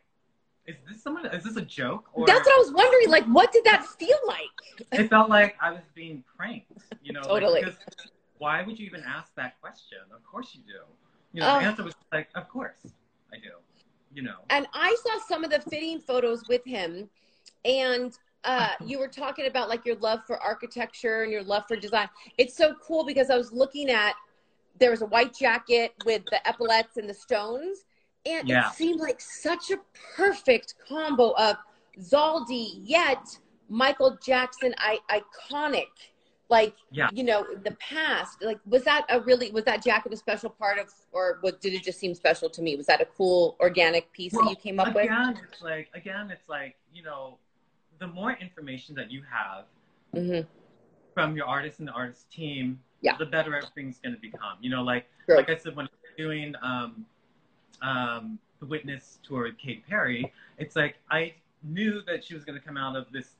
[0.67, 1.25] "Is this someone?
[1.27, 3.09] Is this a joke?" Or That's what I was wondering.
[3.09, 4.87] Like, what did that feel like?
[4.91, 6.71] it felt like I was being pranked,
[7.03, 7.61] you know, Totally.
[7.61, 7.77] because
[8.37, 9.99] why would you even ask that question?
[10.13, 10.79] Of course you do.
[11.33, 12.87] You know, the answer was like, of course
[13.31, 13.51] I do.
[14.11, 14.37] You know.
[14.49, 17.09] and I saw some of the fitting photos with him,
[17.63, 21.75] and uh, you were talking about like your love for architecture and your love for
[21.75, 22.09] design.
[22.37, 24.13] It's so cool because I was looking at
[24.79, 27.79] there was a white jacket with the epaulets and the stones,
[28.25, 28.69] and Yeah.
[28.69, 29.77] it seemed like such a
[30.15, 31.57] perfect combo of
[31.99, 33.37] Zaldy yet
[33.67, 35.87] Michael Jackson I- iconic.
[36.49, 37.09] Like Yeah.
[37.13, 38.41] you know, the past.
[38.41, 41.73] Like, was that a really was that jacket a special part of, or what, did
[41.73, 42.75] it just seem special to me?
[42.75, 45.03] Was that a cool organic piece that you came up with?
[45.05, 47.37] again, it's like again, it's like you know,
[47.99, 49.65] the more information that you have
[50.13, 50.41] hmm
[51.13, 53.17] from your artist and the artist team, Yeah.
[53.17, 54.57] the better everything's going to become.
[54.61, 55.35] You know, like True.
[55.37, 57.05] like I said when I was doing um,
[57.81, 61.33] um, the Witness tour with Katy Perry, it's like I
[61.63, 63.31] knew that she was going to come out of this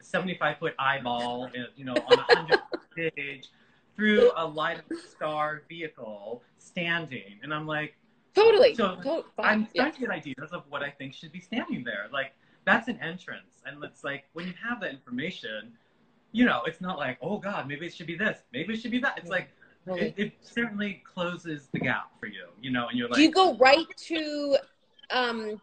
[0.00, 2.60] 75 foot eyeball, uh, you know, on a hundred
[2.92, 3.48] stage
[3.96, 7.94] through a light of star vehicle standing, and I'm like.
[8.34, 8.74] Totally.
[8.74, 9.82] So, To- I'm yeah.
[9.84, 12.08] starting to get ideas of what I think should be standing there.
[12.12, 12.34] Like
[12.64, 15.72] that's an entrance, and it's like when you have that information,
[16.32, 18.90] you know, it's not like oh god, maybe it should be this, maybe it should
[18.90, 19.18] be that.
[19.18, 19.50] It's like
[19.86, 23.30] it, it certainly closes the gap for you, you know, and you're like, Do you
[23.30, 24.56] go right to,
[25.10, 25.60] um,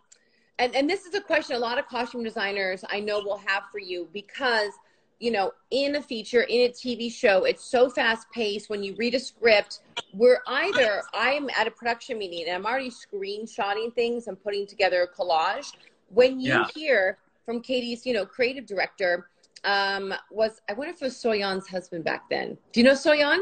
[0.59, 3.63] and and this is a question a lot of costume designers I know will have
[3.71, 4.71] for you because
[5.19, 8.69] you know in a feature in a TV show it's so fast paced.
[8.69, 9.79] When you read a script,
[10.13, 15.01] we're either I'm at a production meeting and I'm already screenshotting things and putting together
[15.01, 15.73] a collage.
[16.13, 16.67] When you Yeah.
[16.73, 19.29] hear from Katy's, you know, creative director.
[19.63, 22.57] Um, was I wonder if it was Soyeon's husband back then?
[22.71, 23.39] Do you know Soyeon?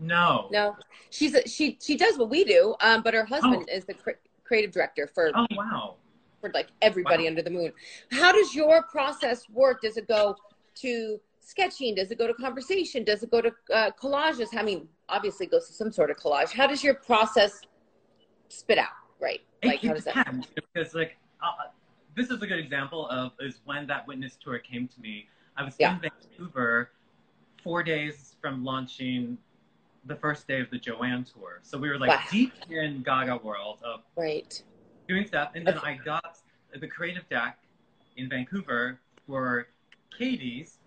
[0.00, 0.76] no, No,
[1.10, 4.20] she's a, she she does what we do, um, but her husband is the cre-
[4.42, 5.96] creative director for oh wow,
[6.40, 7.28] for like everybody Wow.
[7.28, 7.72] under the moon.
[8.10, 9.82] How does your process work?
[9.82, 10.34] Does it go
[10.76, 11.94] to sketching?
[11.94, 13.04] Does it go to conversation?
[13.04, 14.48] Does it go to uh, collages?
[14.56, 16.50] I mean, obviously, it goes to some sort of collage.
[16.52, 17.60] How does your process
[18.48, 18.88] spit out?
[19.20, 19.42] Right?
[19.62, 20.14] it, Like, how it does that?
[20.16, 21.68] depends because like uh,
[22.14, 25.28] this is a good example of is when that witness tour came to me.
[25.56, 25.94] I was Yeah.
[25.94, 26.90] in Vancouver
[27.62, 29.38] four days from launching
[30.06, 31.60] the first day of the Joanne tour.
[31.62, 32.22] So we were like Wow.
[32.30, 34.62] deep in Gaga world of Right.
[35.08, 35.52] doing stuff.
[35.54, 35.92] And then Okay.
[35.92, 36.38] I got
[36.74, 37.58] the creative deck
[38.16, 39.68] in Vancouver for
[40.10, 40.78] Katy's.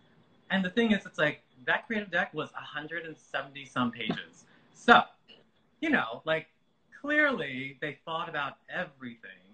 [0.49, 4.45] And the thing is, it's like that creative deck was 170 some pages.
[4.73, 5.03] So,
[5.81, 6.47] you know, like
[7.01, 9.46] clearly they thought about everything.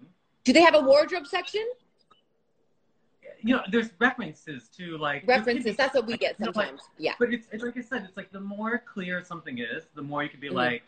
[0.44, 1.66] Do they have a wardrobe section?
[3.40, 5.64] You know, there's references to like References.
[5.64, 6.82] be- That's what we get you know, like, sometimes.
[6.98, 7.12] Yeah.
[7.18, 10.22] But it's, it's like I said, it's like the more clear something is, the more
[10.22, 10.54] you can be Mhm.
[10.54, 10.82] like,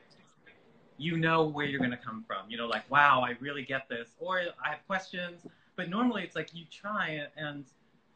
[0.98, 2.48] you know where you're going to come from.
[2.50, 4.08] You know, like, wow, I really get this.
[4.18, 5.46] Or I have questions.
[5.74, 7.64] But normally it's like you try and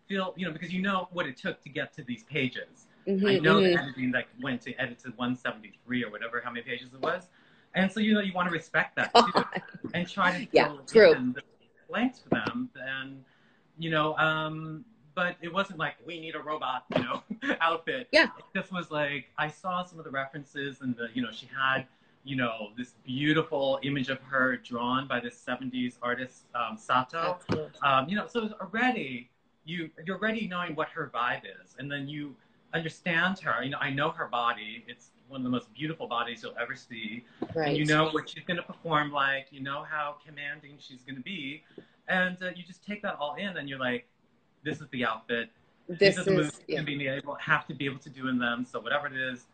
[0.09, 2.87] feel, you know, because you know what it took to get to these pages.
[3.07, 3.75] Mhm, I know mhm.
[3.75, 7.29] the editing that went to edit to 173 or whatever, how many pages it was.
[7.75, 9.61] And so, you know, you want to respect that too
[9.95, 11.15] and try to Yeah, true.
[11.35, 11.43] the
[11.89, 12.71] blanks for them.
[12.77, 13.25] And,
[13.79, 17.23] you know, um, but it wasn't like we need a robot, you know,
[17.61, 18.09] outfit.
[18.13, 18.29] Yeah.
[18.55, 21.87] This was like I saw some of the references and the, you know, she had,
[22.25, 27.39] you know, this beautiful image of her drawn by this 70s artist, um, Sato.
[27.83, 29.31] Um, you know, so already
[29.65, 32.35] you you're already knowing what her vibe is, and then you
[32.75, 33.63] understand her.
[33.63, 34.85] You know, I know her body.
[34.87, 37.25] It's one of the most beautiful bodies you'll ever see.
[37.55, 37.69] Right.
[37.69, 39.47] And you know what she's going to perform like.
[39.51, 41.63] You know how commanding she's going to be,
[42.09, 44.07] and uh, you just take that all in, and you're like,
[44.65, 45.51] this is the outfit.
[45.89, 46.85] this These are the moves is you yeah.
[46.85, 48.67] can be able have to be able to do in them.
[48.71, 49.47] So whatever it is,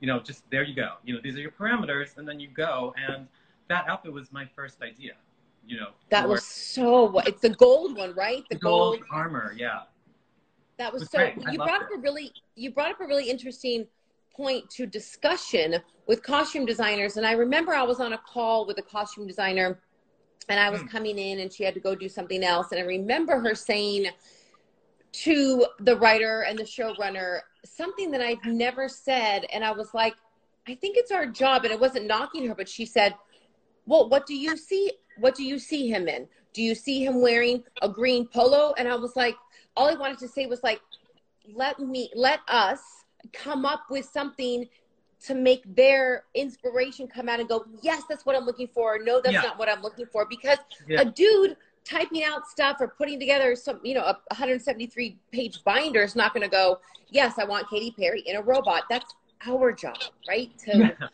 [0.00, 0.94] you know, just there you go.
[1.04, 2.94] You know, these are your parameters, and then you go.
[3.08, 3.26] And
[3.68, 5.12] that outfit was my first idea.
[5.66, 7.18] You know, that for was so.
[7.20, 8.42] It's the gold one, right?
[8.50, 9.54] The the gold gold armor.
[9.56, 9.82] Yeah.
[10.82, 11.18] That was was so.
[11.18, 11.34] great.
[11.52, 11.84] You brought it.
[11.84, 13.86] up a really you brought up a really interesting
[14.34, 15.76] point to discussion
[16.08, 19.80] with costume designers, and I remember I was on a call with a costume designer,
[20.48, 20.88] and I was Hmm.
[20.88, 24.06] coming in, and she had to go do something else, and I remember her saying
[25.12, 30.14] to the writer and the showrunner something that I've never said, and I was like,
[30.66, 33.14] I think it's our job, and it wasn't knocking her, but she said,
[33.86, 34.92] "Well, what do you see?
[35.18, 36.26] What do you see him in?
[36.52, 39.36] Do you see him wearing a green polo?" And I was like
[39.76, 40.80] all I wanted to say was like,
[41.54, 42.80] let me, let us
[43.32, 44.68] come up with something
[45.26, 48.98] to make their inspiration come out and go, yes, that's what I'm looking for.
[49.02, 49.42] No, that's Yeah.
[49.42, 50.26] not what I'm looking for.
[50.26, 51.02] Because Yeah.
[51.02, 56.02] a dude typing out stuff or putting together some, you know, a 173 page binder
[56.02, 58.84] is not going to go, yes, I want Katy Perry in a robot.
[58.90, 59.14] That's
[59.46, 60.56] our job, right?
[60.60, 61.08] To Yeah.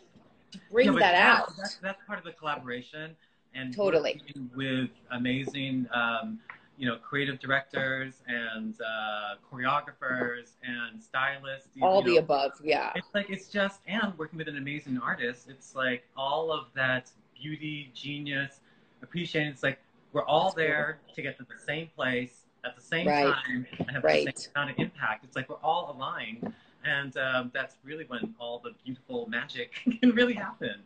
[0.71, 1.55] bring that out.
[1.57, 3.15] That's, that's part of the collaboration
[3.55, 4.23] and Totally.
[4.55, 6.41] with amazing, um,
[6.79, 11.69] you know, creative directors and uh, choreographers and stylists.
[11.75, 12.53] you- All you the know, above.
[12.63, 12.93] Yeah.
[12.95, 17.11] it's like it's just and working with an amazing artist it's like all of that
[17.41, 18.61] beauty genius
[19.03, 19.79] appreciation it's like
[20.13, 20.65] we're all That's cool.
[20.65, 23.33] there to get to the same place at the same Right.
[23.35, 24.27] time and have Right.
[24.33, 26.53] the same amount of impact it's like we're all aligned
[26.85, 30.77] and um, that's really when all the beautiful magic can really happen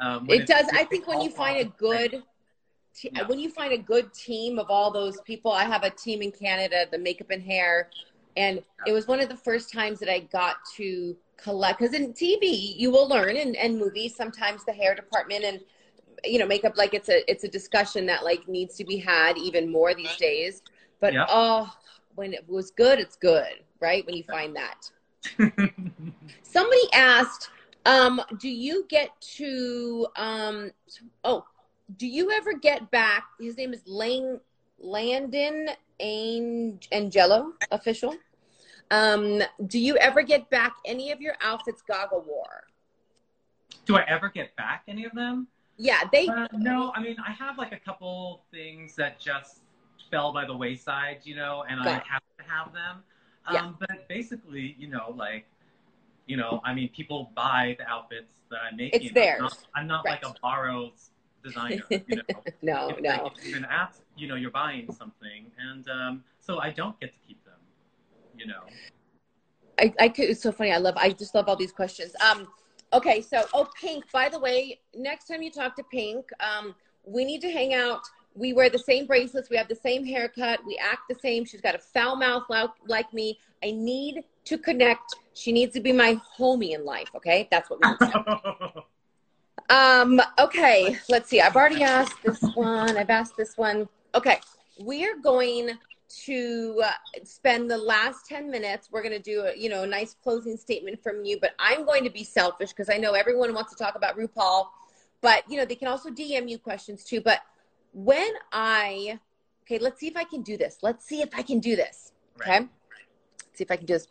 [0.00, 0.66] um, It does.
[0.72, 2.22] I think when you find a the good,
[2.98, 3.26] te- Yeah.
[3.26, 6.32] when you find a good team of all those people, I have a team in
[6.32, 7.90] Canada, the makeup and hair,
[8.36, 11.78] and it was one of the first times that I got to collect.
[11.78, 15.60] Because in TV, you will learn, and, and movies, sometimes the hair department and
[16.24, 19.38] you know makeup, like it's a it's a discussion that like needs to be had
[19.38, 20.62] even more these days.
[21.00, 21.26] But Yeah.
[21.28, 21.72] oh,
[22.16, 24.04] when it was good, it's good, right?
[24.04, 24.90] When you find that.
[26.42, 27.50] Somebody asked,
[27.86, 30.70] um, do you get to um
[31.24, 31.44] oh,
[31.96, 34.40] do you ever get back his name is Lang
[34.78, 35.70] Landon
[36.00, 38.14] Ang- Angelo official?
[38.90, 42.64] Um, do you ever get back any of your outfits Gaga wore?
[43.84, 47.32] do i ever get back any of them Yeah, they Uh, no, I mean I
[47.32, 49.60] have like a couple things that just
[50.10, 52.02] fell by the wayside, you know, and I it.
[52.10, 53.02] have to have them.
[53.46, 53.72] Um, Yeah.
[53.78, 55.46] But basically, you know, like,
[56.26, 59.02] you know, I mean, people buy the outfits that I'm making.
[59.02, 59.38] It's theirs.
[59.40, 60.92] I'm not, I'm not like a borrowed
[61.44, 62.22] designer, you know.
[62.62, 63.30] no, It's no.
[63.36, 67.12] if you're gonna ask, you know, you're buying something, and um, so I don't get
[67.12, 67.60] to keep them,
[68.36, 68.62] you know.
[69.78, 70.72] I, I could, it's so funny.
[70.72, 72.12] I love, I just love all these questions.
[72.20, 72.48] Um,
[72.92, 73.20] okay.
[73.20, 76.74] So, oh, Pink, by the way, next time you talk to Pink, um,
[77.04, 78.00] we need to hang out.
[78.34, 79.50] We wear the same bracelets.
[79.50, 80.60] We have the same haircut.
[80.66, 81.44] We act the same.
[81.44, 83.38] She's got a foul mouth like, like me.
[83.64, 85.14] I need to connect.
[85.34, 87.08] She needs to be my homie in life.
[87.16, 87.48] Okay.
[87.50, 88.72] That's what we need.
[89.68, 91.40] Um, okay, let's see.
[91.40, 92.96] I've already asked this one.
[92.96, 93.88] I've asked this one.
[94.14, 94.40] Okay,
[94.78, 95.72] we're going
[96.24, 96.90] to uh,
[97.24, 98.88] spend the last 10 minutes.
[98.90, 101.84] We're going to do a, you know, a nice closing statement from you, but I'm
[101.84, 104.68] going to be selfish because I know everyone wants to talk about RuPaul,
[105.20, 107.20] but you know, they can also DM you questions too.
[107.20, 107.40] But
[107.92, 109.18] when I,
[109.64, 110.78] okay, let's see if I can do this.
[110.82, 112.12] Let's see if I can do this.
[112.40, 112.60] Okay.
[112.60, 112.68] Right.
[113.44, 114.08] Let's see if I can do this.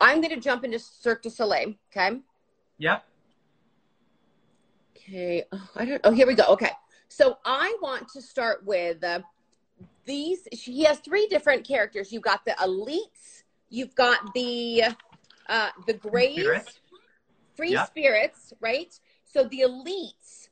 [0.00, 1.74] I'm going to jump into Cirque du Soleil.
[1.94, 2.18] Okay.
[2.78, 3.04] Yep.
[5.10, 5.42] Okay.
[5.50, 6.00] Oh, I don't.
[6.04, 6.44] Oh, here we go.
[6.50, 6.70] Okay.
[7.08, 9.20] So I want to start with uh,
[10.04, 10.46] these.
[10.52, 12.12] He has three different characters.
[12.12, 13.42] You've got the elites.
[13.70, 14.84] You've got the
[15.48, 16.80] uh, the grays, Spirit.
[17.56, 17.86] free Yeah.
[17.86, 18.94] spirits, right?
[19.24, 20.48] So the elites,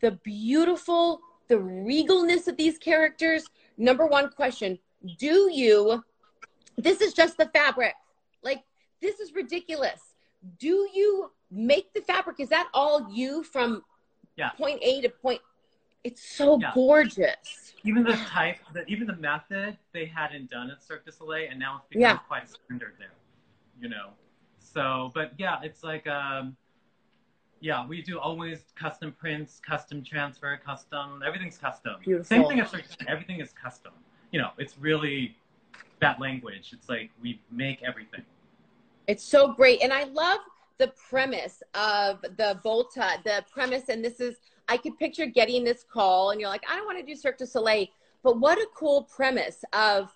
[0.00, 3.46] the beautiful, the regalness of these characters.
[3.78, 4.78] Number one question:
[5.18, 6.04] Do you?
[6.76, 7.94] This is just the fabric.
[8.44, 8.62] Like
[9.02, 10.14] this is ridiculous.
[10.60, 12.40] Do you make the fabric?
[12.40, 13.84] Is that all you from
[14.36, 14.50] Yeah.
[14.50, 15.40] point A to point?
[16.04, 16.72] It's so Yeah.
[16.74, 17.74] gorgeous.
[17.84, 21.58] Even the type, the, even the method they hadn't done at Cirque du Soleil, and
[21.58, 22.18] now it's become Yeah.
[22.18, 23.14] quite a standard there.
[23.80, 24.12] You know,
[24.58, 26.56] so but yeah, it's like um,
[27.60, 31.22] yeah, we do always custom prints, custom transfer, custom.
[31.24, 32.00] Everything's custom.
[32.00, 32.24] Beautiful.
[32.24, 32.82] Same thing at Cirque.
[32.82, 33.92] du Soleil, Everything is custom.
[34.32, 35.36] You know, it's really
[36.00, 36.72] that language.
[36.72, 38.24] It's like we make everything.
[39.06, 39.80] It's so great.
[39.82, 40.40] And I love
[40.78, 44.36] the premise of the Volta, the premise, and this is,
[44.68, 47.38] I could picture getting this call and you're like, I don't want to do Cirque
[47.38, 47.86] du Soleil,
[48.22, 50.12] but what a cool premise of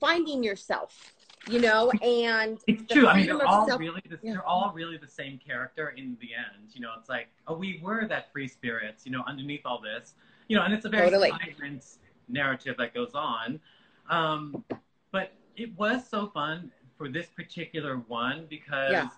[0.00, 1.14] finding yourself,
[1.48, 3.06] you know, and It's true.
[3.06, 4.32] I mean, they're all self- really the, Yeah.
[4.32, 6.70] they're all really the same character in the end.
[6.74, 9.06] You know, it's like oh, we were that free spirits.
[9.06, 10.14] You know, underneath all this,
[10.48, 11.30] you know, and it's a very Totally.
[11.30, 11.84] vibrant
[12.28, 13.60] narrative that goes on.
[14.08, 14.64] Um,
[15.12, 19.08] but it was so fun for this particular one because Yeah.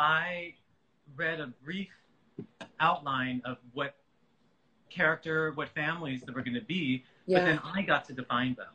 [0.00, 0.54] I
[1.14, 1.90] read a brief
[2.80, 3.96] outline of what
[4.88, 8.72] character, what families there were going to be, but then I got to define them,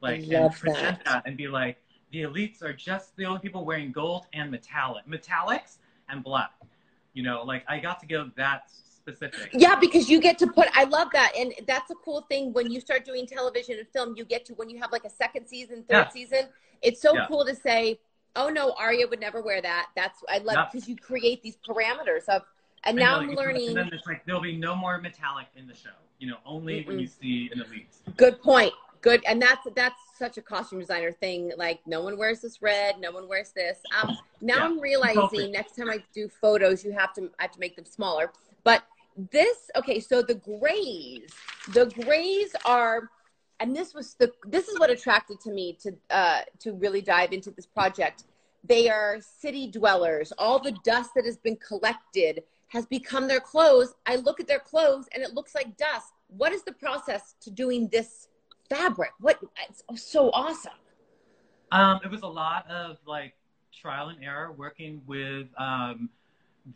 [0.00, 1.24] like and present that.
[1.26, 5.78] and be like, the elites are just the only people wearing gold and metallic, metallics
[6.08, 6.52] and black.
[7.14, 9.50] You know, like I got to go that specific.
[9.52, 11.32] yeah, because you get to put, I love that.
[11.36, 14.54] And that's a cool thing when you start doing television and film, you get to,
[14.54, 16.08] when you have like a second season, third Yeah.
[16.10, 16.48] season,
[16.80, 17.26] it's so Yeah.
[17.26, 17.98] cool to say,
[18.36, 19.88] oh no, Arya would never wear that.
[19.96, 22.42] That's, I love because you create these parameters of,
[22.84, 23.68] and now know, I'm learning.
[23.68, 25.90] And then it's like there'll be no more metallic in the show.
[26.18, 27.00] You know, only when Mm-mm.
[27.02, 27.94] you see an elite.
[28.16, 28.72] Good point.
[29.02, 31.52] Good, and that's that's such a costume designer thing.
[31.56, 33.78] Like no one wears this red, no one wears this.
[33.98, 35.50] Um, now Yeah, I'm realizing totally.
[35.50, 38.30] next time I do photos, you have to I have to make them smaller.
[38.62, 38.84] But
[39.32, 41.30] this, okay, so the grays,
[41.72, 43.10] the grays are,
[43.60, 47.32] and this was the this is what attracted to me to uh to really dive
[47.32, 48.24] into this project.
[48.64, 50.32] They are city dwellers.
[50.38, 53.94] All the dust that has been collected has become their clothes.
[54.06, 56.12] I look at their clothes and it looks like dust.
[56.28, 58.28] What is the process to doing this
[58.68, 59.10] fabric?
[59.20, 59.38] What?
[59.68, 60.72] It's so awesome.
[61.72, 63.34] Um, it was a lot of like
[63.72, 66.10] trial and error, working with um,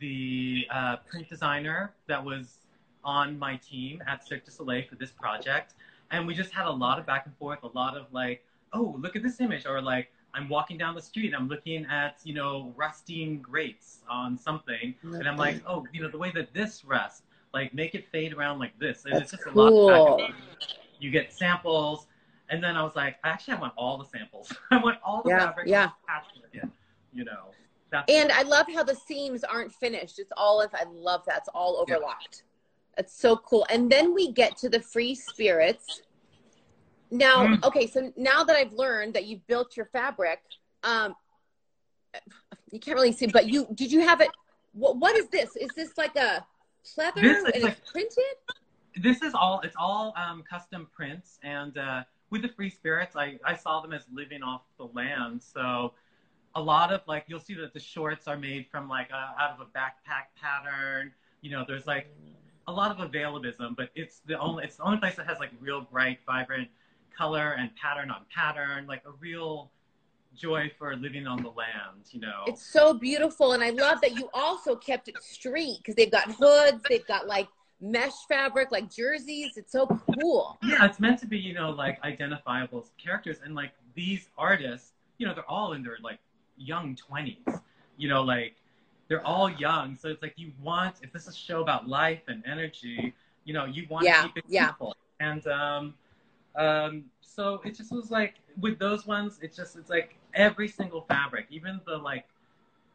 [0.00, 2.58] the uh, print designer that was
[3.04, 5.74] on my team at Cirque du Soleil for this project,
[6.14, 8.94] and we just had a lot of back and forth, a lot of like, oh,
[8.98, 12.34] look at this image, or like, I'm walking down the street, I'm looking at, you
[12.34, 16.84] know, rusting grates on something, and I'm like, oh, you know, the way that this
[16.84, 19.04] rests, like, make it fade around like this.
[19.04, 19.62] And That's it's just cool.
[19.68, 20.68] a lot of back and forth.
[20.98, 22.06] You get samples,
[22.48, 24.52] and then I was like, actually, I want all the samples.
[24.70, 25.90] I want all the Yeah, fabric yeah.
[26.52, 26.68] it.
[27.12, 27.54] You know,
[27.90, 30.18] that's And I love how the seams aren't finished.
[30.18, 31.38] It's all if I love that.
[31.38, 32.42] It's all overlocked.
[32.96, 33.66] That's so cool.
[33.70, 36.02] And then we get to the free spirits.
[37.14, 37.64] Now, Mm.
[37.64, 40.40] okay, so now that I've learned that you've built your fabric,
[40.82, 41.14] um,
[42.72, 44.30] you can't really see, but you did you have it?
[44.72, 45.54] What, what is this?
[45.54, 46.44] Is this like a
[46.84, 48.34] pleather This is and it's printed?
[48.96, 53.38] this is all it's all um, custom prints and uh, with the free spirits I,
[53.44, 55.94] I saw them as living off the land so
[56.54, 59.50] a lot of like you'll see that the shorts are made from like a, out
[59.50, 62.06] of a backpack pattern you know there's like
[62.68, 65.50] a lot of availabilism but it's the only it's the only place that has like
[65.60, 66.68] real bright vibrant
[67.16, 69.70] color and pattern on pattern like a real
[70.36, 74.16] joy for living on the land you know It's so beautiful, and I love that
[74.16, 77.48] you also kept it street because they've got hoods, they've got like
[77.80, 79.56] mesh fabric, like jerseys.
[79.56, 80.58] It's so cool.
[80.62, 83.38] Yeah, it's meant to be, you know, like identifiable characters.
[83.44, 86.18] And like these artists, you know, they're all in their like
[86.56, 87.60] young 20s,
[87.96, 88.54] you know, like
[89.08, 89.96] they're all young.
[89.96, 93.52] So it's like you want, if this is a show about life and energy, you
[93.54, 94.68] know, you want Yeah, to keep it yeah.
[94.68, 94.96] simple.
[95.20, 95.94] And um,
[96.56, 101.02] um, so it just was like, with those ones, it's just, it's like every single
[101.02, 102.26] fabric, even the like,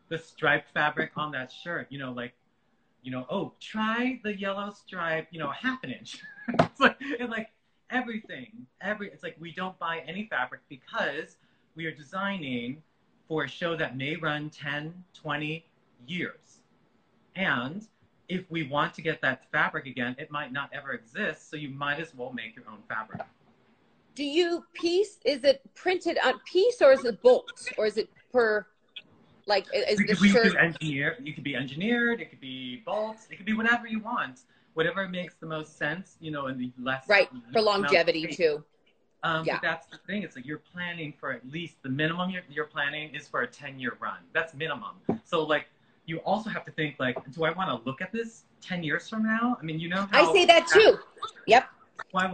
[0.10, 2.34] the striped fabric on that shirt, you know, like,
[3.04, 6.20] you know, oh, try the yellow stripe, you know, half an inch.
[6.60, 7.50] it's like, it's like
[7.90, 11.38] everything, every, it's like we don't buy any fabric because
[11.76, 12.82] we are designing
[13.28, 15.66] for a show that may run 10, 20
[16.08, 16.60] years.
[17.36, 17.88] And
[18.28, 21.50] if we want to get that fabric again, it might not ever exist.
[21.50, 23.22] So you might as well make your own fabric.
[24.20, 25.18] Do you piece?
[25.24, 28.68] Is it printed on piece or is it bolts or is it per?
[29.46, 30.44] Like is the shirt?
[30.44, 34.02] could engineer, you could be engineered, it could be bolts, it could be whatever you
[34.02, 34.42] want.
[34.74, 38.62] Whatever makes the most sense, you know, and the less Right, for longevity too.
[39.24, 39.54] Um, Yeah.
[39.54, 40.24] But that's the thing.
[40.24, 43.48] It's like you're planning for at least the minimum you're, you're planning is for a
[43.48, 44.18] 10 year run.
[44.34, 44.96] That's minimum.
[45.24, 45.68] So like
[46.08, 49.08] you also have to think like, do I want to look at this 10 years
[49.08, 49.58] from now?
[49.58, 51.00] I mean, you know, I say that too.
[51.48, 51.70] Yep.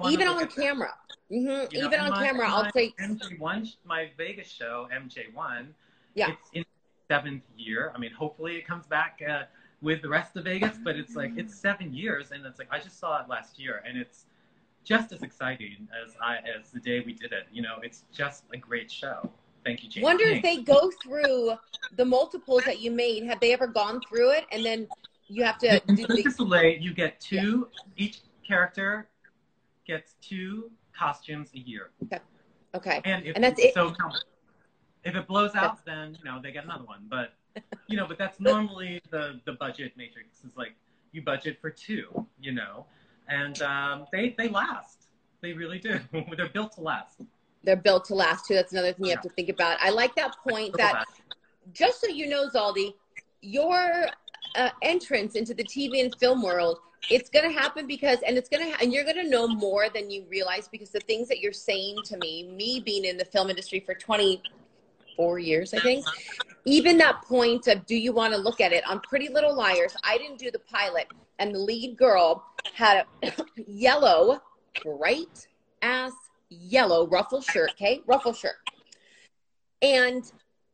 [0.10, 0.94] Even on camera.
[1.30, 5.68] hmm You know, Even on my- camera, I'll say MJ1, my Vegas show, MJ1.
[6.14, 6.30] Yeah.
[6.30, 6.66] It's in
[7.10, 7.92] seventh year.
[7.94, 9.44] I mean, hopefully it comes back uh,
[9.82, 12.80] with the rest of Vegas, but it's like it's seven years, and it's like I
[12.80, 14.26] just saw it last year, and it's
[14.84, 17.48] just as exciting as I as the day we did it.
[17.52, 19.30] You know, it's just a great show.
[19.66, 20.04] Thank you, James.
[20.04, 21.54] Wonder if they go through
[21.98, 23.24] the multiples that you made.
[23.24, 24.46] Have they ever gone through it?
[24.52, 24.88] And then
[25.28, 27.68] you have to In do Cirque du Soleil, you get two.
[27.98, 29.08] Each character
[29.86, 31.90] gets two costumes a year.
[32.04, 32.20] okay.
[32.74, 33.02] Okay.
[33.06, 33.74] And if And that's it?
[33.74, 33.94] so
[35.06, 37.06] if it blows out, then you know they get another one.
[37.10, 37.34] But
[37.88, 40.76] you know, but that's normally the the budget matrix is like
[41.14, 42.86] you budget for two, you know,
[43.30, 45.04] and um, they they last.
[45.42, 46.00] They really do.
[46.36, 47.22] They're built to last.
[47.64, 48.56] They're built to last too.
[48.56, 49.78] That's another thing you have to think about.
[49.80, 51.06] I like that point that
[51.74, 52.94] just so you know, Zaldy,
[53.42, 54.08] your
[54.56, 56.80] uh, entrance into the TV and film world,
[57.10, 59.48] it's going to happen because, and it's going to, ha- and you're going to know
[59.48, 63.18] more than you realize because the things that you're saying to me, me being in
[63.18, 66.06] the film industry for 24 years, I think,
[66.66, 69.96] even that point of, do you want to look at it on Pretty Little Liars?
[70.04, 71.08] I didn't do the pilot,
[71.40, 73.32] and the lead girl had a
[73.68, 74.42] yellow,
[74.84, 75.48] bright
[75.82, 76.14] ass
[76.50, 78.02] yellow ruffle shirt, okay?
[78.08, 78.56] Ruffle shirt.
[79.82, 80.24] And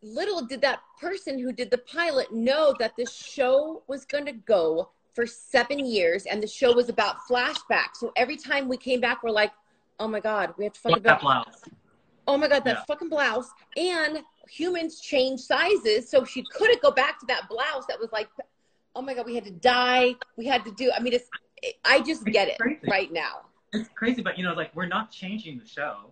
[0.02, 4.32] little did that person who did the pilot know that the show was going to
[4.32, 7.96] go for seven years and the show was about flashbacks.
[7.96, 9.52] So every time we came back, we're like,
[10.00, 11.64] oh my God, we have to fuck Like that about, blouse.
[12.28, 12.84] oh my God, that Yeah.
[12.86, 13.50] fucking blouse.
[13.76, 16.10] And humans change sizes.
[16.10, 18.30] So she couldn't go back to that blouse that was like,
[18.96, 20.16] oh my God, we had to dye.
[20.38, 21.30] We had to do, I mean, it's,
[21.86, 22.80] I just get it Crazy.
[22.90, 23.42] right now.
[23.74, 26.12] It's crazy, but you know, like we're not changing the show.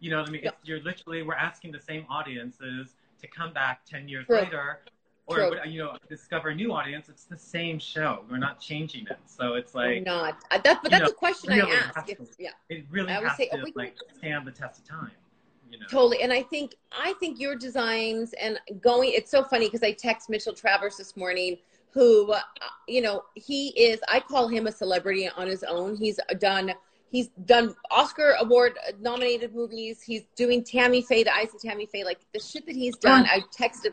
[0.00, 0.42] You know what I mean?
[0.44, 0.56] Yep.
[0.60, 4.40] It's, you're literally we're asking the same audiences to come back ten years True.
[4.40, 4.80] later,
[5.26, 5.52] or True.
[5.66, 7.08] you know, discover a new audience.
[7.08, 8.24] It's the same show.
[8.30, 9.18] We're not changing it.
[9.26, 10.38] So it's We're like not.
[10.50, 12.06] Uh, that, but that's know, a question really I ask.
[12.06, 12.50] to- It's- yeah.
[12.68, 15.12] it really I has say, to oh, like stand the test of time.
[15.70, 15.86] You know.
[15.88, 16.22] Totally.
[16.22, 20.28] And I think I think your designs and going it's so funny because I text
[20.28, 21.58] Mitchell Travers this morning
[21.92, 22.40] who uh,
[22.88, 25.94] you know, he is I call him a celebrity on his own.
[25.96, 26.72] He's done
[27.12, 30.02] he's done Oscar award nominated movies.
[30.02, 33.26] He's doing Tammy Faye, the Eyes of Tammy Faye, like the shit that he's done.
[33.26, 33.92] I texted,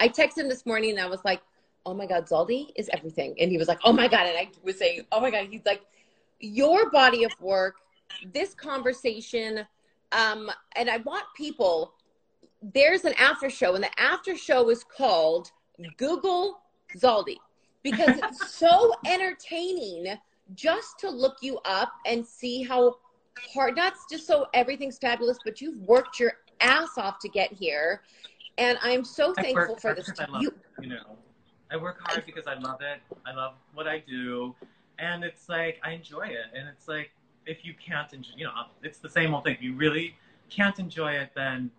[0.00, 1.42] I texted him this morning and I was like,
[1.86, 4.48] "Oh my God, Zaldy is everything," and he was like, "Oh my God," and I
[4.62, 5.82] was saying, "Oh my God," he's like,
[6.40, 7.76] "Your body of work,
[8.32, 9.66] this conversation."
[10.12, 11.94] Um, and I want people.
[12.62, 15.50] There's an after show, and the after show is called
[15.96, 16.60] Google
[16.96, 17.36] Zaldy
[17.82, 20.06] because it's so entertaining
[20.54, 22.96] just to look you up and see how
[23.52, 23.76] hard.
[23.76, 28.02] Not just so everything's fabulous, but you've worked your ass off to get here,
[28.58, 30.10] and I'm so thankful for this.
[30.18, 31.16] love You, you know.
[31.70, 33.00] I work hard because I love it.
[33.26, 34.54] I love what I do,
[34.98, 36.46] and it's like I enjoy it.
[36.54, 37.10] And it's like
[37.46, 38.52] if you can't enjoy, you know,
[38.82, 39.54] it's the same old thing.
[39.54, 40.14] If you really
[40.50, 41.70] can't enjoy it, then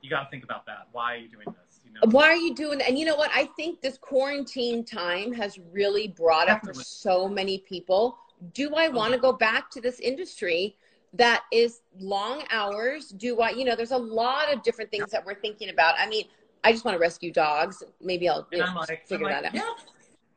[0.00, 0.88] you got to think about that.
[0.92, 1.80] Why are you doing this?
[1.84, 2.00] You know.
[2.12, 2.88] why are you doing that?
[2.88, 3.30] And you know what?
[3.34, 8.18] I think this quarantine time has really brought up for so many people.
[8.52, 10.76] Do I want to go back to this industry
[11.14, 13.08] that is long hours?
[13.08, 15.94] Do I, you know, there's a lot of different things that we're thinking about.
[15.98, 16.24] I mean,
[16.62, 17.82] I just want to rescue dogs.
[18.00, 19.54] Maybe I'll you know, like, figure like, that out.
[19.54, 19.84] yes,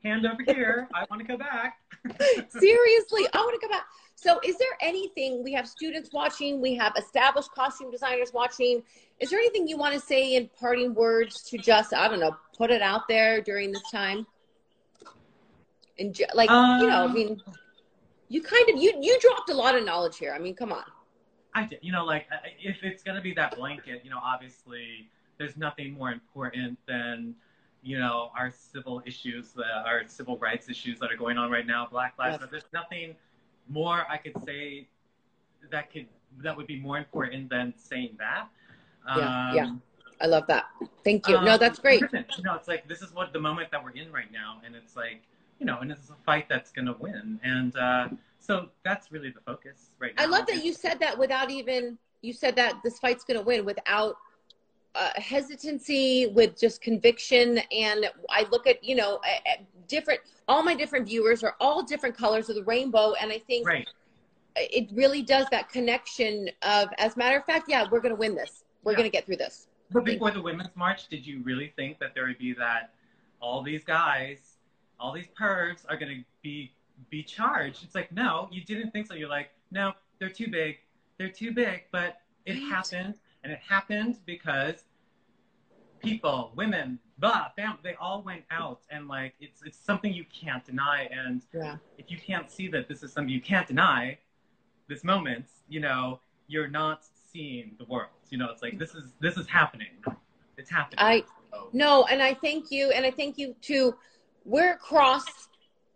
[0.03, 0.87] hand over here.
[0.93, 1.77] I want to go back.
[2.49, 3.85] Seriously, I want to go back.
[4.15, 6.59] So, is there anything we have students watching?
[6.59, 8.81] We have established costume designers watching.
[9.19, 12.35] Is there anything you want to say in parting words to just, I don't know,
[12.55, 14.25] put it out there during this time?
[15.99, 17.41] And like, you know, I Um, mean,
[18.29, 20.33] you kind of you you dropped a lot of knowledge here.
[20.33, 20.83] I mean, come on.
[21.53, 22.27] I did, you know, like
[22.59, 27.35] if it's gonna be that blanket, you know, obviously there's nothing more important than,
[27.83, 31.65] you know, our civil issues, uh, our civil rights issues that are going on right
[31.65, 32.49] now, Black Lives Yes.
[32.51, 33.15] There's nothing
[33.69, 34.87] more I could say
[35.71, 36.07] that could
[36.39, 38.47] that would be more important than saying that.
[39.07, 39.75] Yeah, yeah.
[40.19, 40.65] I love that.
[41.03, 41.39] Thank you.
[41.41, 42.01] no, Um, that's great.
[42.43, 44.95] know, it's like this is what the moment that we're in right now, and it's
[44.95, 45.21] like,
[45.59, 48.09] you know, and it's a fight that's gonna win, and uh,
[48.39, 50.23] so that's really the focus right now.
[50.23, 53.45] I love that you said that without even you said that this fight's going to
[53.45, 54.15] win without
[54.95, 57.59] uh, hesitancy, with just conviction.
[57.71, 60.21] And I look at you know at different.
[60.47, 63.87] All my different viewers are all different colors of the rainbow, and I think Right.
[64.55, 66.89] it really does that connection of.
[66.97, 68.63] As a matter of fact, yeah, we're going to win this.
[68.83, 68.97] We're Yeah.
[68.99, 69.67] going to get through this.
[69.91, 72.93] But before the women's march, did you really think that there would be that
[73.39, 74.56] all these guys,
[74.99, 76.71] all these pervs are going to be
[77.09, 77.83] be charged?
[77.83, 79.13] It's like no, you didn't think so.
[79.13, 80.77] You're like, no, they're too big,
[81.17, 81.83] they're too big.
[81.91, 82.61] But it Right.
[82.69, 84.85] happened, and it happened because
[85.99, 90.63] people, women, blah, fam, they all went out, and like it's it's something you can't
[90.65, 91.07] deny.
[91.11, 91.77] And Yeah.
[91.97, 94.17] if you can't see that this is something you can't deny,
[94.87, 98.09] this moment, you know, you're not seeing the world.
[98.29, 99.91] You know, it's like this is this is happening.
[100.57, 100.99] It's happening.
[100.99, 101.23] I
[101.73, 103.93] No, and I thank you, and I thank you too.
[104.47, 105.25] We're across,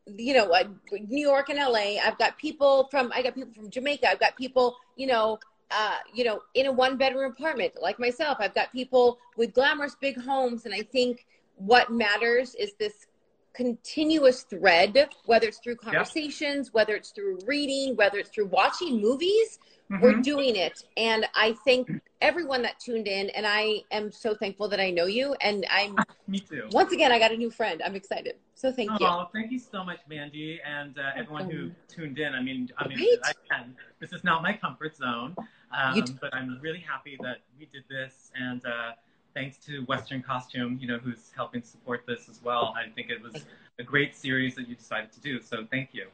[0.06, 2.02] you know, uh, New York and LA.
[2.06, 4.10] I've got people from, I got people from Jamaica.
[4.10, 5.40] I've got people, you know,
[5.72, 8.38] uh, you know, in a one bedroom apartment like myself.
[8.42, 11.26] I've got people with glamorous big homes, and I think
[11.56, 13.08] what matters is this
[13.54, 19.60] continuous thread, whether it's through conversations, whether it's through reading, whether it's through watching movies
[20.00, 20.24] we're mhm.
[20.24, 21.90] doing it and i thank
[22.22, 25.96] everyone that tuned in and i am so thankful that i know you and i'm
[26.28, 26.68] Me too.
[26.72, 29.58] once again i got a new friend i'm excited so thank you Oh, thank you
[29.58, 32.36] so much, Mandy, and uh, everyone who tuned in.
[32.36, 33.36] I mean, I mean, Right?
[33.52, 33.64] I.
[34.00, 35.36] This is not my comfort zone,
[35.76, 38.92] um, but I'm really happy that we did this, and uh,
[39.34, 42.74] thanks to Western Costume, you know, who's helping support this as well.
[42.78, 43.46] I think it was
[43.80, 45.42] a great series that you decided to do.
[45.42, 46.08] So thank you.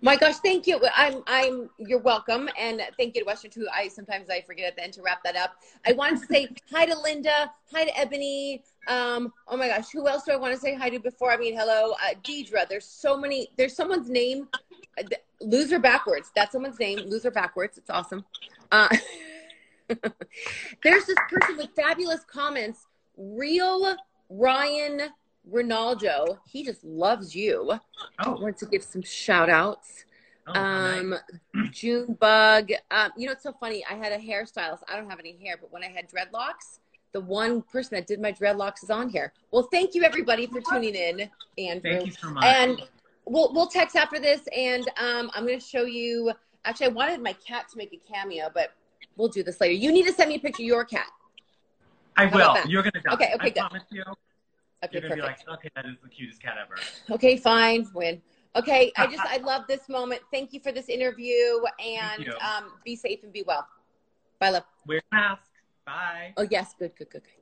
[0.00, 0.80] my gosh thank you.
[0.94, 3.66] I'm i'm you're welcome and thank you to western too.
[3.72, 5.56] I sometimes i forget at the end to wrap that up.
[5.86, 10.08] I wanted to say hi to linda hi to ebony um oh my gosh who
[10.08, 11.30] else do i want to say hi to before?
[11.30, 12.68] I mean hello uh, deidre.
[12.68, 14.48] There's so many there's someone's name
[14.98, 15.04] uh,
[15.40, 16.30] loser backwards.
[16.34, 17.78] That's someone's name loser backwards.
[17.78, 18.24] It's awesome.
[18.70, 18.88] Uh
[20.82, 22.86] there's this person with fabulous comments
[23.16, 23.96] real
[24.30, 25.02] ryan
[25.50, 27.78] ronaldo he just loves you I
[28.26, 30.04] Oh, wanted to give some shout outs
[30.46, 31.70] oh um, nice.
[31.70, 32.70] June Bug.
[32.90, 33.84] Um, you know, it's so funny.
[33.88, 34.80] I had a hairstylist.
[34.88, 36.80] I don't have any hair, but when I had dreadlocks,
[37.12, 39.32] the one person that did my dreadlocks is on here.
[39.52, 41.92] Well, thank you everybody for tuning in, Andrew.
[41.92, 42.44] thank you so much.
[42.44, 42.82] And
[43.24, 46.32] we'll we'll text after this, and um, I'm going to show you.
[46.64, 48.72] Actually, I wanted my cat to make a cameo, but
[49.16, 49.74] we'll do this later.
[49.74, 51.06] You need to send me a picture of your cat.
[52.16, 52.70] I how will.
[52.70, 53.14] You're gonna die.
[53.14, 53.58] Okay, okay, I good.
[53.58, 54.02] promise you.
[54.84, 55.44] Okay, You're gonna perfect.
[55.46, 56.74] be like, okay, that is the cutest cat ever.
[57.14, 58.20] Okay, fine, win.
[58.56, 60.22] Okay, I just I love this moment.
[60.32, 63.66] Thank you for this interview, and um, be safe and be well.
[64.38, 64.64] Bye, love.
[64.86, 65.52] Wear a mask.
[65.86, 66.34] Bye.
[66.36, 67.41] Oh yes, good, good, good, good.